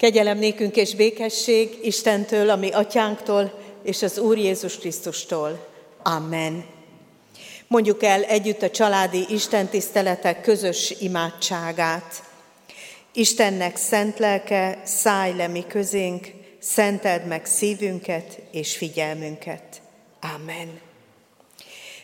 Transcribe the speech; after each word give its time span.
Kegyelem 0.00 0.38
nékünk 0.38 0.76
és 0.76 0.94
békesség 0.94 1.78
Istentől, 1.82 2.50
ami 2.50 2.70
atyánktól, 2.70 3.52
és 3.82 4.02
az 4.02 4.18
Úr 4.18 4.38
Jézus 4.38 4.78
Krisztustól. 4.78 5.66
Amen. 6.02 6.64
Mondjuk 7.66 8.02
el 8.02 8.22
együtt 8.22 8.62
a 8.62 8.70
családi 8.70 9.26
istentiszteletek 9.28 10.40
közös 10.40 10.94
imádságát. 11.00 12.22
Istennek 13.12 13.76
szent 13.76 14.18
lelke, 14.18 14.82
szállj 14.84 15.36
le 15.36 15.46
mi 15.46 15.64
közénk, 15.68 16.26
szenteld 16.58 17.26
meg 17.26 17.46
szívünket 17.46 18.38
és 18.50 18.76
figyelmünket. 18.76 19.82
Amen. 20.34 20.80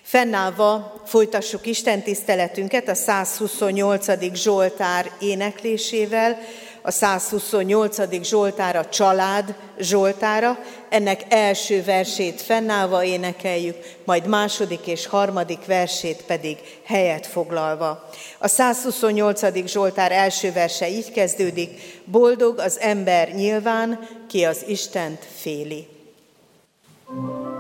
Fennállva 0.03 1.03
folytassuk 1.07 1.67
Isten 1.67 2.03
tiszteletünket 2.03 2.89
a 2.89 2.95
128. 2.95 4.35
Zsoltár 4.35 5.11
éneklésével, 5.21 6.39
a 6.87 6.91
128. 6.91 8.23
Zsoltár 8.23 8.77
a 8.77 8.89
család 8.89 9.55
Zsoltára, 9.79 10.59
ennek 10.89 11.23
első 11.29 11.83
versét 11.85 12.41
fennállva 12.41 13.05
énekeljük, 13.05 13.77
majd 14.05 14.27
második 14.27 14.87
és 14.87 15.07
harmadik 15.07 15.65
versét 15.67 16.23
pedig 16.23 16.59
helyet 16.85 17.27
foglalva. 17.27 18.09
A 18.39 18.49
128. 18.49 19.67
Zsoltár 19.67 20.13
első 20.13 20.53
verse 20.53 20.89
így 20.89 21.13
kezdődik, 21.13 22.01
boldog 22.05 22.59
az 22.59 22.79
ember 22.81 23.35
nyilván, 23.35 24.09
ki 24.29 24.45
az 24.45 24.65
Istent 24.67 25.27
féli. 25.41 25.89
thank 27.09 27.47
you 27.47 27.56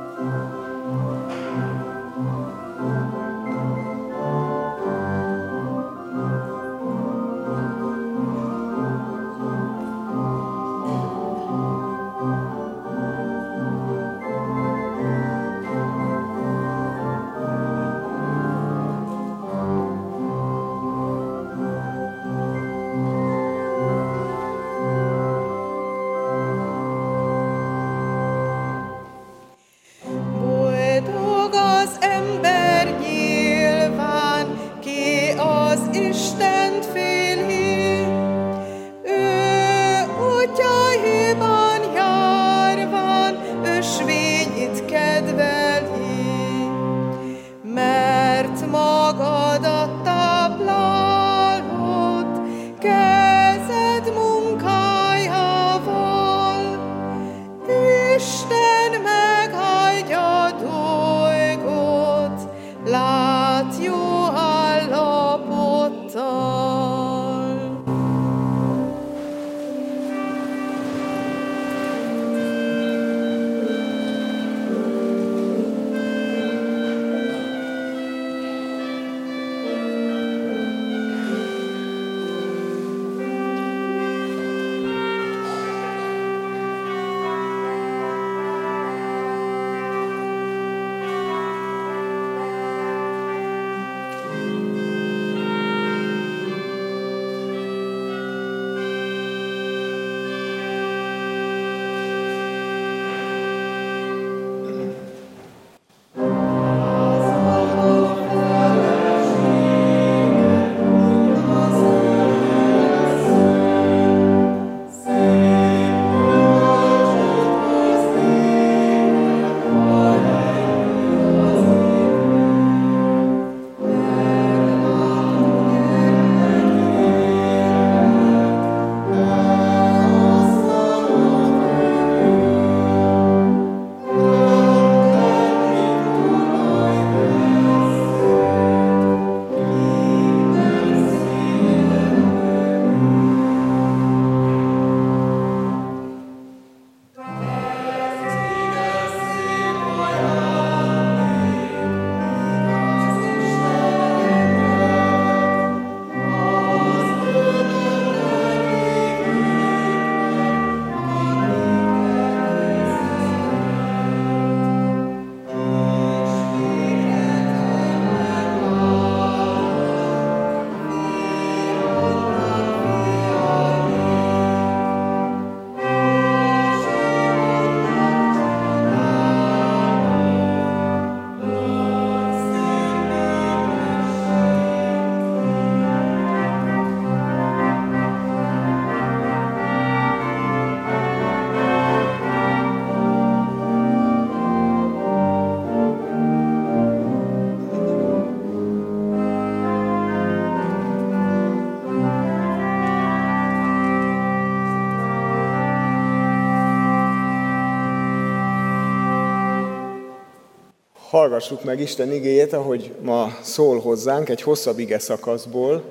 Hallgassuk 211.16 211.64
meg 211.64 211.80
Isten 211.80 212.12
igéjét, 212.12 212.52
ahogy 212.52 212.92
ma 213.02 213.36
szól 213.42 213.80
hozzánk 213.80 214.28
egy 214.28 214.42
hosszabb 214.42 214.78
ige 214.78 214.98
szakaszból, 214.98 215.82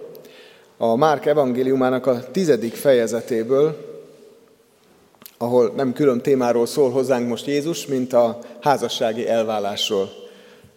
a 0.77 0.95
Márk 0.95 1.25
evangéliumának 1.25 2.05
a 2.05 2.31
tizedik 2.31 2.73
fejezetéből, 2.73 3.77
ahol 5.37 5.73
nem 5.75 5.93
külön 5.93 6.21
témáról 6.21 6.65
szól 6.65 6.91
hozzánk 6.91 7.27
most 7.27 7.45
Jézus, 7.45 7.85
mint 7.85 8.13
a 8.13 8.39
házassági 8.61 9.27
elválásról. 9.27 10.09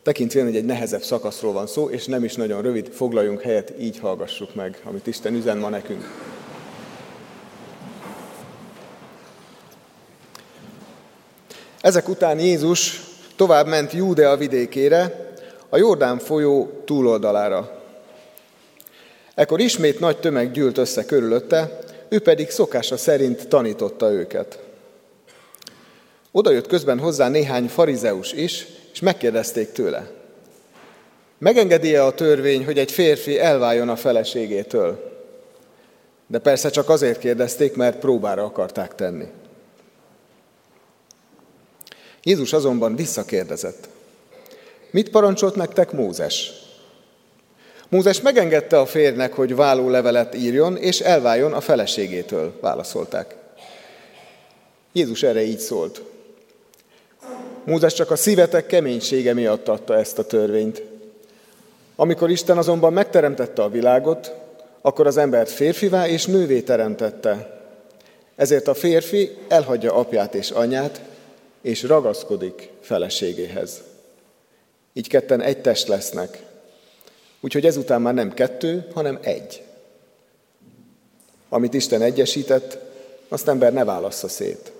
Tekintvén, 0.03 0.45
hogy 0.45 0.56
egy 0.56 0.65
nehezebb 0.65 1.03
szakaszról 1.03 1.53
van 1.53 1.67
szó, 1.67 1.89
és 1.89 2.06
nem 2.06 2.25
is 2.25 2.35
nagyon 2.35 2.62
rövid, 2.62 2.89
foglaljunk 2.89 3.41
helyet, 3.41 3.73
így 3.81 3.99
hallgassuk 3.99 4.55
meg, 4.55 4.81
amit 4.85 5.06
Isten 5.06 5.35
üzen 5.35 5.59
ma 5.59 5.69
nekünk. 5.69 6.05
Ezek 11.81 12.09
után 12.09 12.39
Jézus 12.39 13.06
Tovább 13.38 13.67
ment 13.67 13.93
Júdea 13.93 14.37
vidékére, 14.37 15.32
a 15.69 15.76
Jordán 15.76 16.19
folyó 16.19 16.82
túloldalára. 16.85 17.82
Ekkor 19.35 19.61
ismét 19.61 20.00
nagy 20.00 20.19
tömeg 20.19 20.50
gyűlt 20.50 20.79
össze 20.79 21.05
körülötte, 21.05 21.79
ő 22.08 22.20
pedig 22.20 22.50
szokása 22.50 22.96
szerint 22.96 23.49
tanította 23.49 24.11
őket. 24.11 24.58
Oda 26.31 26.50
jött 26.50 26.67
közben 26.67 26.99
hozzá 26.99 27.29
néhány 27.29 27.69
farizeus 27.69 28.32
is, 28.32 28.67
és 28.93 29.00
megkérdezték 29.00 29.73
tőle. 29.73 30.11
Megengedi-e 31.38 32.05
a 32.05 32.14
törvény, 32.14 32.64
hogy 32.64 32.79
egy 32.79 32.93
férfi 32.93 33.40
elváljon 33.40 33.88
a 33.88 33.96
feleségétől? 33.96 35.20
De 36.26 36.38
persze 36.38 36.70
csak 36.70 36.88
azért 36.88 37.19
kérdezték, 37.19 37.76
mert 37.76 37.99
próbára 37.99 38.44
akarták 38.44 38.94
tenni. 38.94 39.26
Jézus 42.29 42.53
azonban 42.53 42.97
visszakérdezett. 42.97 43.89
Mit 44.91 45.11
parancsolt 45.11 45.55
nektek 45.55 45.93
Mózes? 45.93 46.53
Mózes 47.89 48.21
megengedte 48.21 48.79
a 48.79 48.87
férnek, 48.87 49.33
hogy 49.33 49.57
levelet 49.91 50.35
írjon, 50.35 50.77
és 50.77 51.01
elváljon 51.01 51.53
a 51.53 51.61
feleségétől, 51.61 52.59
válaszolták. 52.61 53.37
Jézus 54.93 55.23
erre 55.23 55.43
így 55.43 55.59
szólt. 55.59 56.03
Mózes 57.65 57.93
csak 57.93 58.11
a 58.11 58.17
szívetek 58.17 58.67
keménysége 58.67 59.35
miatt 59.35 59.69
adta 59.69 59.97
ezt 59.97 60.19
a 60.19 60.27
törvényt. 60.27 60.83
Amikor 61.97 62.31
Isten 62.31 62.59
azonban 62.59 62.93
megteremtette 62.93 63.63
a 63.63 63.71
világot, 63.71 64.35
akkor 64.81 65.07
az 65.07 65.17
embert 65.17 65.51
férfivá 65.51 66.09
és 66.09 66.27
nővé 66.27 66.61
teremtette. 66.61 67.61
Ezért 68.37 68.69
a 68.69 68.75
férfi 68.75 69.37
elhagyja 69.49 69.95
apját 69.95 70.35
és 70.35 70.51
anyát, 70.51 71.08
és 71.61 71.83
ragaszkodik 71.83 72.71
feleségéhez. 72.81 73.83
Így 74.93 75.09
ketten 75.09 75.41
egy 75.41 75.61
test 75.61 75.89
lesznek. 75.89 76.43
Úgyhogy 77.41 77.67
ezután 77.67 78.03
már 78.03 78.15
nem 78.15 78.35
kettő, 78.35 78.89
hanem 78.95 79.19
egy. 79.23 79.63
Amit 81.49 81.75
Isten 81.75 82.03
egyesített, 82.03 82.79
azt 83.29 83.49
ember 83.49 83.73
ne 83.73 83.85
válassza 83.85 84.29
szét. 84.29 84.73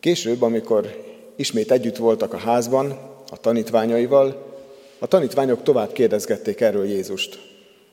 Később, 0.00 0.42
amikor 0.42 1.04
ismét 1.36 1.70
együtt 1.70 1.96
voltak 1.96 2.32
a 2.32 2.38
házban, 2.38 2.90
a 3.30 3.36
tanítványaival, 3.36 4.50
a 4.98 5.06
tanítványok 5.06 5.62
tovább 5.62 5.92
kérdezgették 5.92 6.60
erről 6.60 6.86
Jézust. 6.86 7.38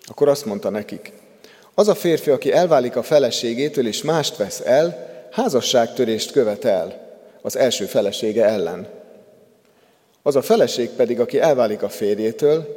Akkor 0.06 0.30
azt 0.30 0.46
mondta 0.46 0.70
nekik, 0.70 1.12
az 1.74 1.88
a 1.88 1.96
férfi, 1.96 2.30
aki 2.30 2.52
elválik 2.52 2.96
a 2.96 3.04
feleségétől 3.04 3.88
és 3.88 4.02
mást 4.02 4.38
vesz 4.38 4.60
el, 4.60 5.09
házasságtörést 5.32 6.32
követ 6.32 6.66
el 6.66 7.18
az 7.42 7.56
első 7.56 7.86
felesége 7.86 8.46
ellen. 8.46 8.88
Az 10.22 10.36
a 10.36 10.42
feleség 10.42 10.90
pedig, 10.90 11.20
aki 11.20 11.40
elválik 11.40 11.82
a 11.82 11.90
férjétől, 11.90 12.76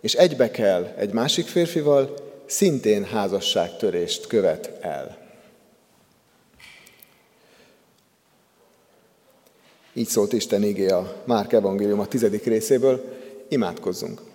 és 0.00 0.14
egybe 0.14 0.50
kell 0.50 0.92
egy 0.96 1.12
másik 1.12 1.46
férfival, 1.46 2.14
szintén 2.46 3.04
házasságtörést 3.04 4.26
követ 4.26 4.70
el. 4.80 5.18
Így 9.92 10.08
szólt 10.08 10.32
Isten 10.32 10.62
igé 10.62 10.88
a 10.88 11.22
Márk 11.24 11.52
evangélium 11.52 12.00
a 12.00 12.06
tizedik 12.06 12.44
részéből. 12.44 13.04
Imádkozzunk! 13.48 14.29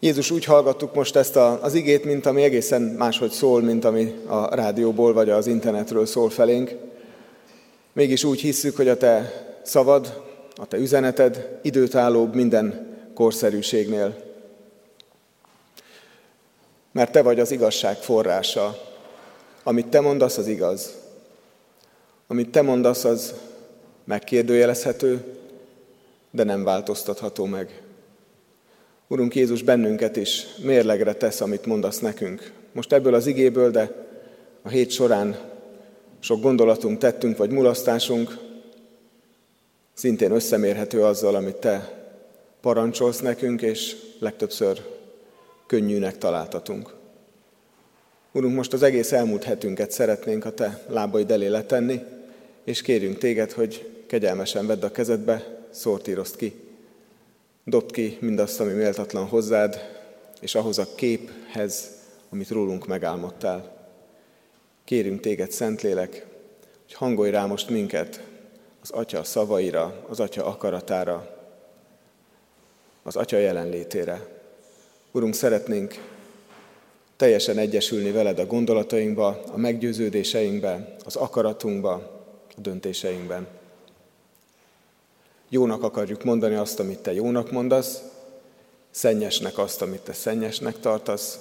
Jézus, 0.00 0.30
úgy 0.30 0.44
hallgattuk 0.44 0.94
most 0.94 1.16
ezt 1.16 1.36
a, 1.36 1.62
az 1.62 1.74
igét, 1.74 2.04
mint 2.04 2.26
ami 2.26 2.42
egészen 2.42 2.82
máshogy 2.82 3.30
szól, 3.30 3.62
mint 3.62 3.84
ami 3.84 4.14
a 4.26 4.54
rádióból 4.54 5.12
vagy 5.12 5.30
az 5.30 5.46
internetről 5.46 6.06
szól 6.06 6.30
felénk. 6.30 6.74
Mégis 7.92 8.24
úgy 8.24 8.40
hisszük, 8.40 8.76
hogy 8.76 8.88
a 8.88 8.96
te 8.96 9.32
szavad, 9.62 10.22
a 10.56 10.66
te 10.66 10.76
üzeneted 10.76 11.58
időtállóbb 11.62 12.34
minden 12.34 12.96
korszerűségnél. 13.14 14.16
Mert 16.92 17.12
te 17.12 17.22
vagy 17.22 17.40
az 17.40 17.50
igazság 17.50 17.96
forrása. 17.96 18.78
Amit 19.62 19.86
te 19.86 20.00
mondasz, 20.00 20.36
az 20.36 20.46
igaz. 20.46 20.94
Amit 22.26 22.50
te 22.50 22.62
mondasz, 22.62 23.04
az 23.04 23.34
megkérdőjelezhető, 24.04 25.38
de 26.30 26.44
nem 26.44 26.64
változtatható 26.64 27.44
meg. 27.44 27.87
Urunk 29.10 29.34
Jézus 29.34 29.62
bennünket 29.62 30.16
is 30.16 30.46
mérlegre 30.62 31.14
tesz, 31.14 31.40
amit 31.40 31.66
mondasz 31.66 31.98
nekünk. 31.98 32.52
Most 32.72 32.92
ebből 32.92 33.14
az 33.14 33.26
igéből, 33.26 33.70
de 33.70 34.06
a 34.62 34.68
hét 34.68 34.90
során 34.90 35.38
sok 36.20 36.40
gondolatunk, 36.40 36.98
tettünk 36.98 37.36
vagy 37.36 37.50
mulasztásunk 37.50 38.38
szintén 39.94 40.32
összemérhető 40.32 41.04
azzal, 41.04 41.34
amit 41.34 41.56
te 41.56 42.02
parancsolsz 42.60 43.20
nekünk, 43.20 43.62
és 43.62 43.96
legtöbbször 44.18 44.82
könnyűnek 45.66 46.18
találtatunk. 46.18 46.94
Urunk, 48.32 48.54
most 48.54 48.72
az 48.72 48.82
egész 48.82 49.12
elmúlt 49.12 49.44
hetünket 49.44 49.90
szeretnénk 49.90 50.44
a 50.44 50.54
te 50.54 50.84
lábaid 50.88 51.30
elé 51.30 51.46
letenni, 51.46 52.00
és 52.64 52.82
kérjünk 52.82 53.18
téged, 53.18 53.52
hogy 53.52 53.90
kegyelmesen 54.06 54.66
vedd 54.66 54.84
a 54.84 54.90
kezedbe, 54.90 55.66
szortírozd 55.70 56.36
ki 56.36 56.67
Dobd 57.68 57.90
ki 57.90 58.18
mindazt, 58.20 58.60
ami 58.60 58.72
méltatlan 58.72 59.26
hozzád, 59.26 59.78
és 60.40 60.54
ahhoz 60.54 60.78
a 60.78 60.94
képhez, 60.94 61.90
amit 62.30 62.50
rólunk 62.50 62.86
megálmodtál. 62.86 63.88
Kérünk 64.84 65.20
téged, 65.20 65.50
Szentlélek, 65.50 66.26
hogy 66.84 66.94
hangolj 66.94 67.30
rá 67.30 67.46
most 67.46 67.68
minket 67.68 68.22
az 68.82 68.90
Atya 68.90 69.24
szavaira, 69.24 70.04
az 70.08 70.20
Atya 70.20 70.46
akaratára, 70.46 71.36
az 73.02 73.16
Atya 73.16 73.36
jelenlétére. 73.36 74.26
Urunk, 75.12 75.34
szeretnénk 75.34 75.94
teljesen 77.16 77.58
egyesülni 77.58 78.10
veled 78.10 78.38
a 78.38 78.46
gondolatainkba, 78.46 79.40
a 79.52 79.56
meggyőződéseinkbe, 79.56 80.96
az 81.04 81.16
akaratunkba, 81.16 81.92
a 82.56 82.60
döntéseinkben. 82.60 83.57
Jónak 85.48 85.82
akarjuk 85.82 86.24
mondani 86.24 86.54
azt, 86.54 86.80
amit 86.80 86.98
te 86.98 87.12
jónak 87.12 87.50
mondasz, 87.50 88.02
szennyesnek 88.90 89.58
azt, 89.58 89.82
amit 89.82 90.00
te 90.00 90.12
szennyesnek 90.12 90.80
tartasz, 90.80 91.38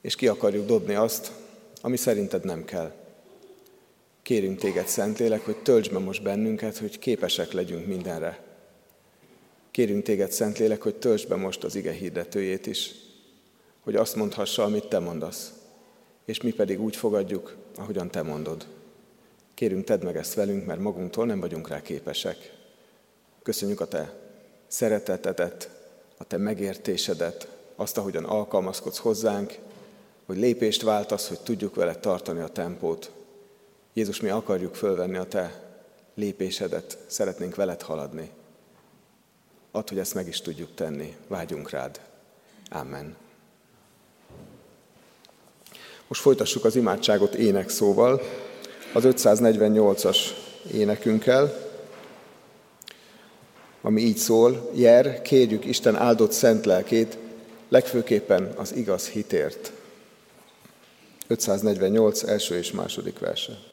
és 0.00 0.14
ki 0.14 0.28
akarjuk 0.28 0.66
dobni 0.66 0.94
azt, 0.94 1.32
ami 1.80 1.96
szerinted 1.96 2.44
nem 2.44 2.64
kell. 2.64 2.92
Kérünk 4.22 4.58
téged, 4.58 4.86
Szentlélek, 4.86 5.44
hogy 5.44 5.56
töltsd 5.56 5.92
be 5.92 5.98
most 5.98 6.22
bennünket, 6.22 6.78
hogy 6.78 6.98
képesek 6.98 7.52
legyünk 7.52 7.86
mindenre. 7.86 8.42
Kérünk 9.70 10.02
téged, 10.02 10.32
Szentlélek, 10.32 10.82
hogy 10.82 10.94
töltsd 10.94 11.28
be 11.28 11.36
most 11.36 11.64
az 11.64 11.74
ige 11.74 11.92
hirdetőjét 11.92 12.66
is, 12.66 12.90
hogy 13.80 13.96
azt 13.96 14.16
mondhassa, 14.16 14.64
amit 14.64 14.88
te 14.88 14.98
mondasz, 14.98 15.52
és 16.24 16.40
mi 16.40 16.52
pedig 16.52 16.80
úgy 16.80 16.96
fogadjuk, 16.96 17.56
ahogyan 17.76 18.10
te 18.10 18.22
mondod. 18.22 18.66
Kérünk, 19.54 19.84
tedd 19.84 20.04
meg 20.04 20.16
ezt 20.16 20.34
velünk, 20.34 20.66
mert 20.66 20.80
magunktól 20.80 21.26
nem 21.26 21.40
vagyunk 21.40 21.68
rá 21.68 21.82
képesek. 21.82 22.61
Köszönjük 23.42 23.80
a 23.80 23.86
Te 23.86 24.12
szeretetedet, 24.66 25.70
a 26.16 26.24
Te 26.24 26.36
megértésedet, 26.36 27.48
azt, 27.76 27.98
ahogyan 27.98 28.24
alkalmazkodsz 28.24 28.98
hozzánk, 28.98 29.58
hogy 30.26 30.36
lépést 30.36 30.82
váltasz, 30.82 31.28
hogy 31.28 31.40
tudjuk 31.40 31.74
vele 31.74 31.94
tartani 31.94 32.40
a 32.40 32.48
tempót. 32.48 33.10
Jézus, 33.92 34.20
mi 34.20 34.28
akarjuk 34.28 34.74
fölvenni 34.74 35.16
a 35.16 35.26
Te 35.26 35.62
lépésedet, 36.14 36.98
szeretnénk 37.06 37.54
veled 37.54 37.82
haladni. 37.82 38.30
Add, 39.70 39.88
hogy 39.88 39.98
ezt 39.98 40.14
meg 40.14 40.28
is 40.28 40.40
tudjuk 40.40 40.74
tenni. 40.74 41.16
Vágyunk 41.26 41.70
rád. 41.70 42.00
Amen. 42.70 43.16
Most 46.06 46.20
folytassuk 46.20 46.64
az 46.64 46.76
imádságot 46.76 47.34
énekszóval, 47.34 48.22
az 48.92 49.02
548-as 49.06 50.18
énekünkkel 50.72 51.71
ami 53.82 54.00
így 54.00 54.16
szól, 54.16 54.70
Jer, 54.74 55.22
kérjük 55.22 55.64
Isten 55.64 55.96
áldott 55.96 56.32
szent 56.32 56.64
lelkét, 56.64 57.18
legfőképpen 57.68 58.52
az 58.56 58.74
igaz 58.76 59.08
hitért. 59.08 59.72
548 61.26 62.22
első 62.22 62.56
és 62.56 62.72
második 62.72 63.18
verse. 63.18 63.71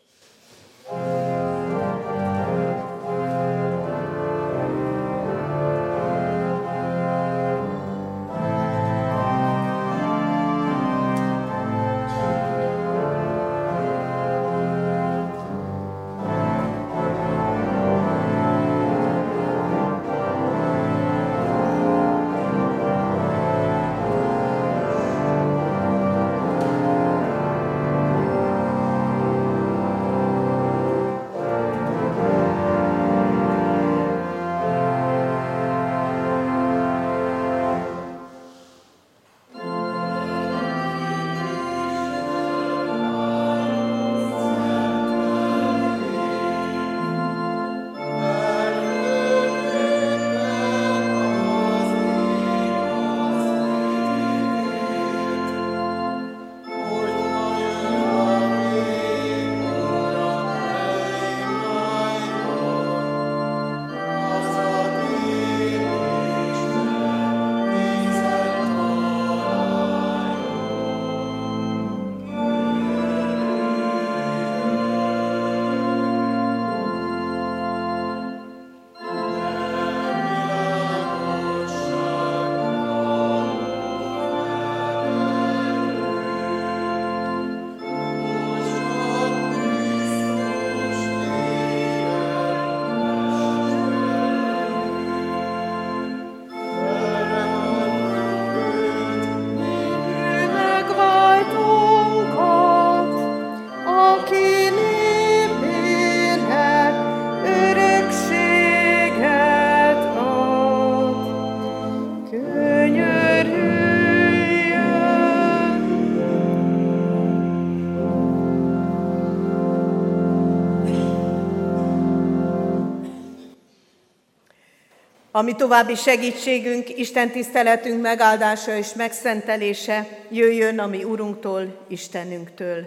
Ami 125.39 125.55
további 125.55 125.95
segítségünk, 125.95 126.97
Isten 126.97 127.31
tiszteletünk 127.31 128.01
megáldása 128.01 128.75
és 128.75 128.93
megszentelése 128.93 130.07
jöjjön 130.29 130.79
a 130.79 130.87
mi 130.87 131.03
Urunktól, 131.03 131.85
Istenünktől. 131.87 132.85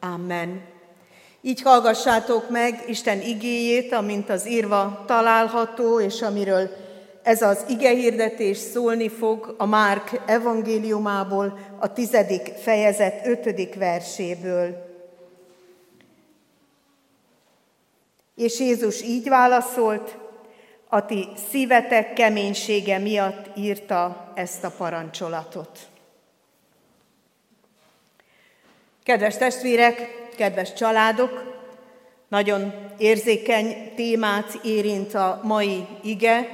Amen. 0.00 0.60
Így 1.40 1.62
hallgassátok 1.62 2.50
meg 2.50 2.84
Isten 2.86 3.20
igéjét, 3.20 3.92
amint 3.92 4.30
az 4.30 4.48
írva 4.48 5.04
található, 5.06 6.00
és 6.00 6.22
amiről 6.22 6.70
ez 7.22 7.42
az 7.42 7.64
igehirdetés 7.68 8.56
szólni 8.56 9.08
fog 9.08 9.54
a 9.58 9.66
Márk 9.66 10.20
evangéliumából, 10.26 11.58
a 11.78 11.92
tizedik 11.92 12.52
fejezet 12.62 13.26
ötödik 13.26 13.74
verséből. 13.74 14.86
És 18.34 18.60
Jézus 18.60 19.02
így 19.02 19.28
válaszolt, 19.28 20.16
a 20.88 21.06
ti 21.06 21.28
szívetek 21.50 22.12
keménysége 22.12 22.98
miatt 22.98 23.56
írta 23.56 24.32
ezt 24.34 24.64
a 24.64 24.70
parancsolatot. 24.76 25.78
Kedves 29.02 29.36
testvérek, 29.36 30.26
kedves 30.36 30.72
családok, 30.72 31.56
nagyon 32.28 32.72
érzékeny 32.98 33.92
témát 33.94 34.58
érint 34.62 35.14
a 35.14 35.40
mai 35.42 35.86
ige, 36.02 36.48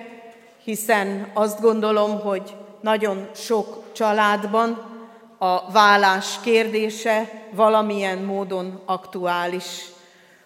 hiszen 0.65 1.31
azt 1.35 1.61
gondolom, 1.61 2.21
hogy 2.21 2.57
nagyon 2.81 3.29
sok 3.35 3.93
családban 3.93 4.93
a 5.39 5.71
vállás 5.73 6.41
kérdése 6.43 7.31
valamilyen 7.51 8.19
módon 8.19 8.81
aktuális. 8.85 9.85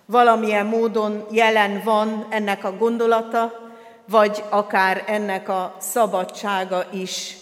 Valamilyen 0.06 0.66
módon 0.66 1.26
jelen 1.30 1.82
van 1.84 2.26
ennek 2.30 2.64
a 2.64 2.76
gondolata, 2.76 3.67
vagy 4.10 4.44
akár 4.48 5.04
ennek 5.06 5.48
a 5.48 5.76
szabadsága 5.78 6.84
is. 6.92 7.36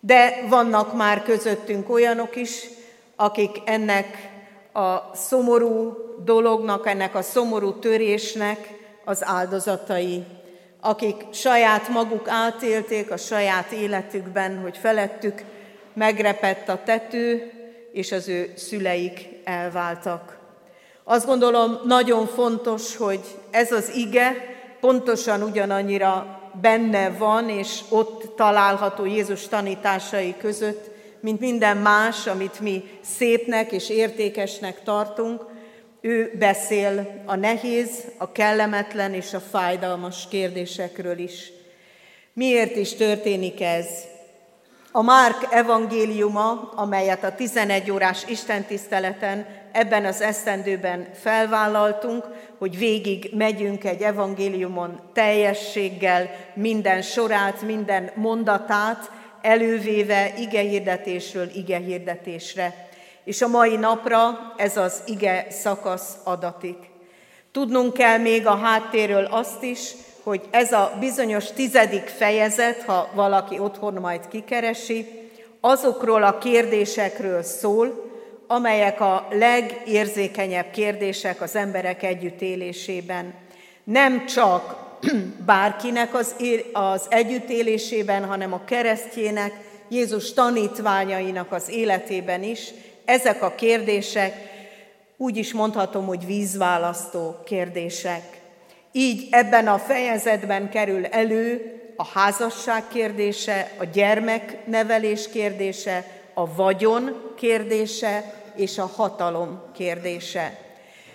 De 0.00 0.44
vannak 0.48 0.94
már 0.94 1.22
közöttünk 1.22 1.90
olyanok 1.90 2.36
is, 2.36 2.68
akik 3.16 3.56
ennek 3.64 4.30
a 4.72 5.16
szomorú 5.16 5.96
dolognak, 6.24 6.86
ennek 6.86 7.14
a 7.14 7.22
szomorú 7.22 7.72
törésnek 7.72 8.68
az 9.04 9.24
áldozatai, 9.24 10.24
akik 10.80 11.24
saját 11.30 11.88
maguk 11.88 12.28
átélték 12.28 13.10
a 13.10 13.16
saját 13.16 13.70
életükben, 13.70 14.60
hogy 14.60 14.76
felettük 14.76 15.42
megrepett 15.92 16.68
a 16.68 16.82
tető, 16.84 17.52
és 17.92 18.12
az 18.12 18.28
ő 18.28 18.52
szüleik 18.56 19.28
elváltak. 19.44 20.38
Azt 21.04 21.26
gondolom 21.26 21.80
nagyon 21.84 22.26
fontos, 22.26 22.96
hogy 22.96 23.20
ez 23.50 23.72
az 23.72 23.94
ige, 23.94 24.53
pontosan 24.84 25.42
ugyanannyira 25.42 26.40
benne 26.60 27.10
van, 27.10 27.48
és 27.48 27.80
ott 27.88 28.36
található 28.36 29.04
Jézus 29.04 29.48
tanításai 29.48 30.34
között, 30.38 30.90
mint 31.20 31.40
minden 31.40 31.76
más, 31.76 32.26
amit 32.26 32.60
mi 32.60 32.84
szépnek 33.00 33.72
és 33.72 33.88
értékesnek 33.88 34.82
tartunk. 34.82 35.44
Ő 36.00 36.32
beszél 36.38 37.22
a 37.26 37.36
nehéz, 37.36 38.04
a 38.18 38.32
kellemetlen 38.32 39.14
és 39.14 39.34
a 39.34 39.40
fájdalmas 39.40 40.28
kérdésekről 40.28 41.18
is. 41.18 41.52
Miért 42.32 42.76
is 42.76 42.94
történik 42.94 43.60
ez? 43.60 43.86
A 44.92 45.02
Márk 45.02 45.46
evangéliuma, 45.50 46.72
amelyet 46.74 47.24
a 47.24 47.34
11 47.34 47.90
órás 47.90 48.24
istentiszteleten 48.28 49.46
ebben 49.74 50.04
az 50.04 50.20
esztendőben 50.20 51.08
felvállaltunk, 51.14 52.24
hogy 52.58 52.78
végig 52.78 53.30
megyünk 53.32 53.84
egy 53.84 54.02
evangéliumon 54.02 55.00
teljességgel, 55.12 56.30
minden 56.54 57.02
sorát, 57.02 57.62
minden 57.62 58.10
mondatát, 58.14 59.10
elővéve 59.42 60.32
igehirdetésről 60.38 61.48
igehirdetésre. 61.54 62.88
És 63.24 63.42
a 63.42 63.48
mai 63.48 63.76
napra 63.76 64.52
ez 64.56 64.76
az 64.76 65.02
ige 65.06 65.46
szakasz 65.50 66.16
adatik. 66.24 66.78
Tudnunk 67.52 67.92
kell 67.92 68.18
még 68.18 68.46
a 68.46 68.56
háttérről 68.56 69.24
azt 69.24 69.62
is, 69.62 69.90
hogy 70.22 70.40
ez 70.50 70.72
a 70.72 70.92
bizonyos 71.00 71.52
tizedik 71.52 72.06
fejezet, 72.06 72.82
ha 72.82 73.10
valaki 73.14 73.58
otthon 73.58 73.94
majd 73.94 74.28
kikeresi, 74.28 75.30
azokról 75.60 76.22
a 76.22 76.38
kérdésekről 76.38 77.42
szól, 77.42 78.12
amelyek 78.46 79.00
a 79.00 79.28
legérzékenyebb 79.30 80.70
kérdések 80.70 81.40
az 81.40 81.56
emberek 81.56 82.02
együttélésében. 82.02 83.34
Nem 83.84 84.26
csak 84.26 84.76
bárkinek 85.46 86.14
az, 86.14 86.34
az 86.72 87.06
együttélésében, 87.08 88.24
hanem 88.24 88.52
a 88.52 88.64
keresztjének, 88.64 89.52
Jézus 89.88 90.32
tanítványainak 90.32 91.52
az 91.52 91.68
életében 91.68 92.42
is. 92.42 92.70
Ezek 93.04 93.42
a 93.42 93.54
kérdések, 93.54 94.52
úgy 95.16 95.36
is 95.36 95.52
mondhatom, 95.52 96.06
hogy 96.06 96.26
vízválasztó 96.26 97.36
kérdések. 97.44 98.40
Így 98.92 99.28
ebben 99.30 99.68
a 99.68 99.78
fejezetben 99.78 100.70
kerül 100.70 101.06
elő 101.06 101.74
a 101.96 102.06
házasság 102.06 102.88
kérdése, 102.88 103.70
a 103.78 103.84
gyermeknevelés 103.84 105.28
kérdése, 105.28 106.04
a 106.34 106.54
vagyon 106.54 107.32
kérdése 107.36 108.34
és 108.56 108.78
a 108.78 108.90
hatalom 108.96 109.62
kérdése. 109.74 110.58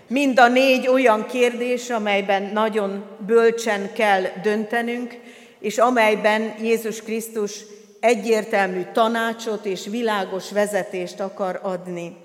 Mind 0.08 0.40
a 0.40 0.48
négy 0.48 0.88
olyan 0.88 1.26
kérdés, 1.26 1.90
amelyben 1.90 2.44
nagyon 2.44 3.04
bölcsen 3.26 3.94
kell 3.94 4.22
döntenünk, 4.44 5.20
és 5.60 5.78
amelyben 5.78 6.56
Jézus 6.62 7.02
Krisztus 7.02 7.64
egyértelmű 8.00 8.82
tanácsot 8.94 9.66
és 9.66 9.86
világos 9.86 10.52
vezetést 10.52 11.20
akar 11.20 11.60
adni. 11.64 12.16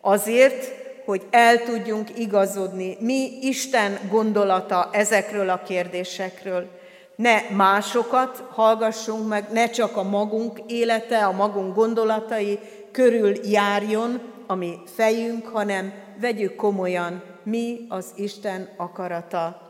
Azért, 0.00 0.72
hogy 1.04 1.22
el 1.30 1.62
tudjunk 1.62 2.18
igazodni, 2.18 2.96
mi 3.00 3.38
Isten 3.40 3.98
gondolata 4.10 4.88
ezekről 4.92 5.48
a 5.48 5.62
kérdésekről. 5.62 6.68
Ne 7.18 7.40
másokat 7.50 8.44
hallgassunk 8.50 9.28
meg, 9.28 9.48
ne 9.52 9.70
csak 9.70 9.96
a 9.96 10.02
magunk 10.02 10.60
élete, 10.66 11.26
a 11.26 11.32
magunk 11.32 11.74
gondolatai 11.74 12.58
körül 12.92 13.46
járjon 13.46 14.20
a 14.46 14.54
mi 14.54 14.78
fejünk, 14.94 15.46
hanem 15.46 15.92
vegyük 16.20 16.56
komolyan, 16.56 17.22
mi 17.42 17.86
az 17.88 18.12
Isten 18.16 18.68
akarata. 18.76 19.60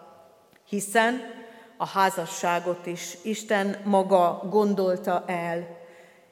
Hiszen 0.69 1.21
a 1.77 1.87
házasságot 1.87 2.87
is 2.87 3.19
Isten 3.23 3.77
maga 3.85 4.43
gondolta 4.51 5.25
el. 5.27 5.67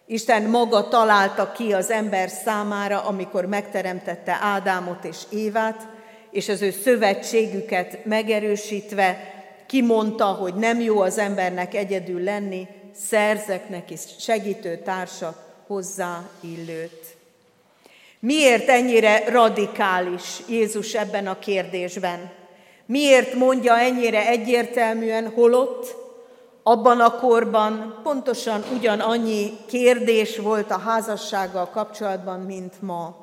Isten 0.07 0.43
maga 0.43 0.89
találta 0.89 1.53
ki 1.53 1.73
az 1.73 1.91
ember 1.91 2.29
számára, 2.29 3.01
amikor 3.01 3.45
megteremtette 3.47 4.39
Ádámot 4.41 5.05
és 5.05 5.23
Évát, 5.31 5.89
és 6.31 6.49
az 6.49 6.63
ő 6.63 6.71
szövetségüket 6.71 8.05
megerősítve 8.05 9.36
kimondta, 9.67 10.25
hogy 10.25 10.55
nem 10.55 10.81
jó 10.81 11.01
az 11.01 11.19
embernek 11.19 11.75
egyedül 11.75 12.23
lenni, 12.23 12.67
szerzek 12.95 13.69
neki 13.69 13.95
segítő 14.19 14.77
társat, 14.85 15.37
hozzá 15.67 16.29
illőt. 16.41 17.17
Miért 18.21 18.69
ennyire 18.69 19.29
radikális 19.29 20.41
Jézus 20.49 20.95
ebben 20.95 21.27
a 21.27 21.39
kérdésben? 21.39 22.31
Miért 22.87 23.35
mondja 23.35 23.79
ennyire 23.79 24.29
egyértelműen, 24.29 25.29
holott 25.29 25.97
abban 26.63 27.01
a 27.01 27.11
korban 27.11 28.01
pontosan 28.03 28.65
ugyanannyi 28.77 29.53
kérdés 29.67 30.39
volt 30.39 30.71
a 30.71 30.79
házassággal 30.79 31.69
kapcsolatban, 31.69 32.41
mint 32.41 32.83
ma. 32.83 33.17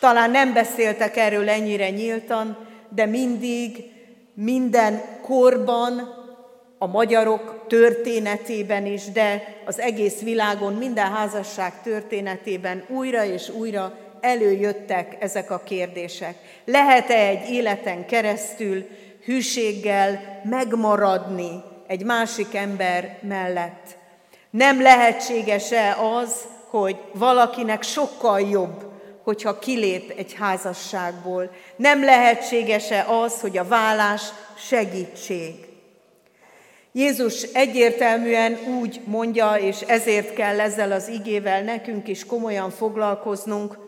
Talán 0.00 0.30
nem 0.30 0.52
beszéltek 0.52 1.16
erről 1.16 1.48
ennyire 1.48 1.90
nyíltan, 1.90 2.56
de 2.88 3.06
mindig, 3.06 3.92
minden 4.34 5.02
korban, 5.22 6.22
a 6.78 6.86
magyarok 6.86 7.64
történetében 7.68 8.86
is, 8.86 9.04
de 9.12 9.56
az 9.64 9.80
egész 9.80 10.20
világon, 10.20 10.72
minden 10.72 11.12
házasság 11.12 11.82
történetében 11.82 12.84
újra 12.88 13.24
és 13.24 13.48
újra 13.48 13.98
előjöttek 14.20 15.16
ezek 15.20 15.50
a 15.50 15.62
kérdések. 15.64 16.34
Lehet-e 16.64 17.26
egy 17.26 17.50
életen 17.50 18.06
keresztül 18.06 18.86
hűséggel 19.24 20.40
megmaradni 20.44 21.62
egy 21.86 22.04
másik 22.04 22.54
ember 22.54 23.18
mellett. 23.22 23.96
Nem 24.50 24.82
lehetséges-e 24.82 25.96
az, 26.22 26.34
hogy 26.70 26.96
valakinek 27.12 27.82
sokkal 27.82 28.40
jobb, 28.40 28.93
hogyha 29.24 29.58
kilép 29.58 30.12
egy 30.16 30.34
házasságból? 30.34 31.50
Nem 31.76 32.04
lehetséges-e 32.04 33.06
az, 33.08 33.40
hogy 33.40 33.58
a 33.58 33.64
vállás 33.64 34.22
segítség? 34.56 35.54
Jézus 36.92 37.42
egyértelműen 37.42 38.58
úgy 38.78 39.00
mondja, 39.04 39.54
és 39.54 39.80
ezért 39.80 40.34
kell 40.34 40.60
ezzel 40.60 40.92
az 40.92 41.08
igével 41.08 41.62
nekünk 41.62 42.08
is 42.08 42.26
komolyan 42.26 42.70
foglalkoznunk, 42.70 43.78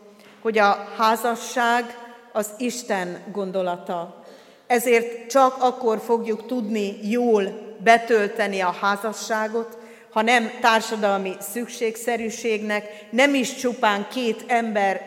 hogy 0.41 0.57
a 0.57 0.87
házasság 0.97 1.97
az 2.31 2.49
Isten 2.57 3.23
gondolata. 3.31 4.23
Ezért 4.67 5.29
csak 5.29 5.55
akkor 5.59 5.99
fogjuk 5.99 6.45
tudni 6.45 7.09
jól 7.09 7.43
betölteni 7.83 8.59
a 8.59 8.75
házasságot, 8.81 9.77
ha 10.17 10.23
nem 10.23 10.51
társadalmi 10.61 11.35
szükségszerűségnek, 11.39 13.05
nem 13.09 13.33
is 13.33 13.55
csupán 13.55 14.07
két 14.09 14.43
ember 14.47 15.05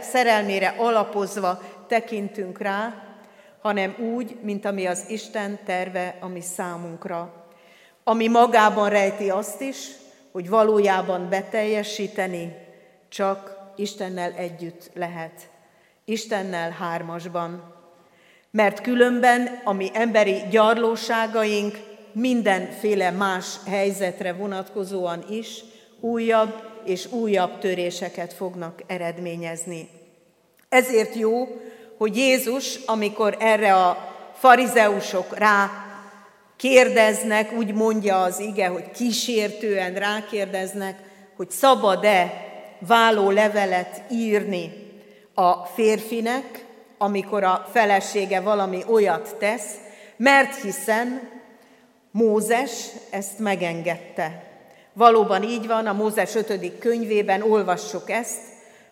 szerelmére 0.00 0.74
alapozva 0.78 1.60
tekintünk 1.88 2.58
rá, 2.58 3.02
hanem 3.62 3.96
úgy, 4.14 4.36
mint 4.42 4.64
ami 4.64 4.86
az 4.86 5.04
Isten 5.08 5.58
terve, 5.64 6.16
ami 6.20 6.40
számunkra. 6.40 7.46
Ami 8.04 8.28
magában 8.28 8.88
rejti 8.88 9.30
azt 9.30 9.60
is, 9.60 9.88
hogy 10.32 10.48
valójában 10.48 11.28
beteljesíteni 11.28 12.56
csak 13.08 13.58
Istennel 13.76 14.32
együtt 14.32 14.90
lehet. 14.94 15.48
Istennel 16.04 16.70
hármasban. 16.70 17.74
Mert 18.50 18.80
különben 18.80 19.60
a 19.64 19.72
mi 19.72 19.90
emberi 19.92 20.42
gyarlóságaink 20.50 21.95
mindenféle 22.18 23.10
más 23.10 23.46
helyzetre 23.66 24.32
vonatkozóan 24.32 25.24
is 25.30 25.64
újabb 26.00 26.54
és 26.84 27.12
újabb 27.12 27.58
töréseket 27.58 28.32
fognak 28.32 28.82
eredményezni. 28.86 29.88
Ezért 30.68 31.14
jó, 31.14 31.48
hogy 31.98 32.16
Jézus, 32.16 32.78
amikor 32.86 33.36
erre 33.40 33.74
a 33.74 34.14
farizeusok 34.34 35.38
rá 35.38 35.70
kérdeznek, 36.56 37.52
úgy 37.52 37.74
mondja 37.74 38.22
az 38.22 38.38
ige, 38.38 38.66
hogy 38.66 38.90
kísértően 38.90 39.94
rákérdeznek, 39.94 40.98
hogy 41.36 41.50
szabad-e 41.50 42.32
váló 42.78 43.30
levelet 43.30 44.02
írni 44.10 44.72
a 45.34 45.52
férfinek, 45.52 46.64
amikor 46.98 47.44
a 47.44 47.66
felesége 47.72 48.40
valami 48.40 48.82
olyat 48.88 49.36
tesz, 49.38 49.74
mert 50.16 50.62
hiszen 50.62 51.34
Mózes 52.16 52.70
ezt 53.10 53.38
megengedte. 53.38 54.44
Valóban 54.92 55.42
így 55.42 55.66
van, 55.66 55.86
a 55.86 55.92
Mózes 55.92 56.34
5. 56.34 56.78
könyvében 56.78 57.42
olvassuk 57.42 58.10
ezt, 58.10 58.38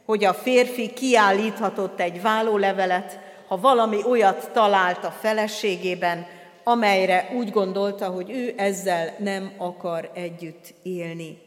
hogy 0.05 0.25
a 0.25 0.35
férfi 0.35 0.93
kiállíthatott 0.93 2.01
egy 2.01 2.23
vállólevelet, 2.23 3.19
ha 3.49 3.57
valami 3.57 3.97
olyat 4.09 4.51
talált 4.53 5.05
a 5.05 5.15
feleségében, 5.21 6.27
amelyre 6.65 7.31
úgy 7.37 7.51
gondolta, 7.51 8.07
hogy 8.07 8.31
ő 8.31 8.55
ezzel 8.57 9.15
nem 9.19 9.53
akar 9.59 10.11
együtt 10.15 10.75
élni. 10.83 11.39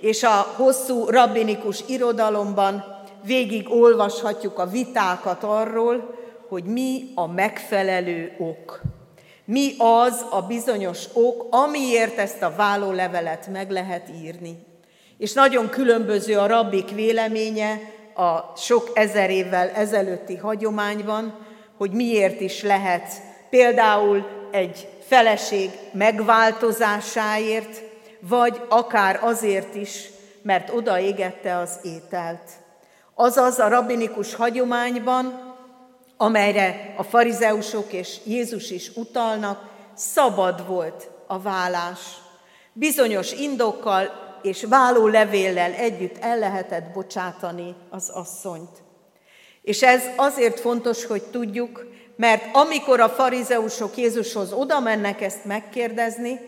És 0.00 0.22
a 0.22 0.54
hosszú 0.56 1.04
rabbinikus 1.08 1.84
irodalomban 1.86 2.84
végig 3.24 3.70
olvashatjuk 3.70 4.58
a 4.58 4.66
vitákat 4.66 5.44
arról, 5.44 6.14
hogy 6.48 6.64
mi 6.64 7.12
a 7.14 7.26
megfelelő 7.26 8.32
ok. 8.38 8.96
Mi 9.50 9.74
az 9.78 10.24
a 10.30 10.42
bizonyos 10.42 11.04
ok, 11.12 11.46
amiért 11.50 12.18
ezt 12.18 12.42
a 12.42 12.54
vállólevelet 12.56 13.46
meg 13.46 13.70
lehet 13.70 14.08
írni. 14.22 14.66
És 15.18 15.32
nagyon 15.32 15.68
különböző 15.68 16.38
a 16.38 16.46
rabbik 16.46 16.90
véleménye 16.90 17.80
a 18.14 18.56
sok 18.56 18.90
ezer 18.94 19.30
évvel 19.30 19.68
ezelőtti 19.68 20.36
hagyományban, 20.36 21.38
hogy 21.76 21.90
miért 21.90 22.40
is 22.40 22.62
lehet 22.62 23.12
például 23.50 24.26
egy 24.50 24.88
feleség 25.06 25.70
megváltozásáért, 25.92 27.82
vagy 28.20 28.60
akár 28.68 29.18
azért 29.22 29.74
is, 29.74 30.10
mert 30.42 30.70
odaégette 30.74 31.56
az 31.56 31.78
ételt. 31.82 32.50
Azaz 33.14 33.58
a 33.58 33.68
rabbinikus 33.68 34.34
hagyományban, 34.34 35.47
amelyre 36.20 36.94
a 36.96 37.02
farizeusok 37.02 37.92
és 37.92 38.16
Jézus 38.24 38.70
is 38.70 38.90
utalnak, 38.94 39.62
szabad 39.94 40.66
volt 40.66 41.10
a 41.26 41.38
vállás. 41.38 41.98
Bizonyos 42.72 43.32
indokkal 43.32 44.26
és 44.42 44.64
váló 44.68 45.06
levéllel 45.06 45.72
együtt 45.72 46.16
el 46.20 46.38
lehetett 46.38 46.92
bocsátani 46.92 47.74
az 47.90 48.08
asszonyt. 48.08 48.82
És 49.62 49.82
ez 49.82 50.02
azért 50.16 50.60
fontos, 50.60 51.04
hogy 51.04 51.22
tudjuk, 51.22 51.86
mert 52.16 52.56
amikor 52.56 53.00
a 53.00 53.08
farizeusok 53.08 53.96
Jézushoz 53.96 54.52
oda 54.52 54.80
mennek 54.80 55.20
ezt 55.20 55.44
megkérdezni, 55.44 56.40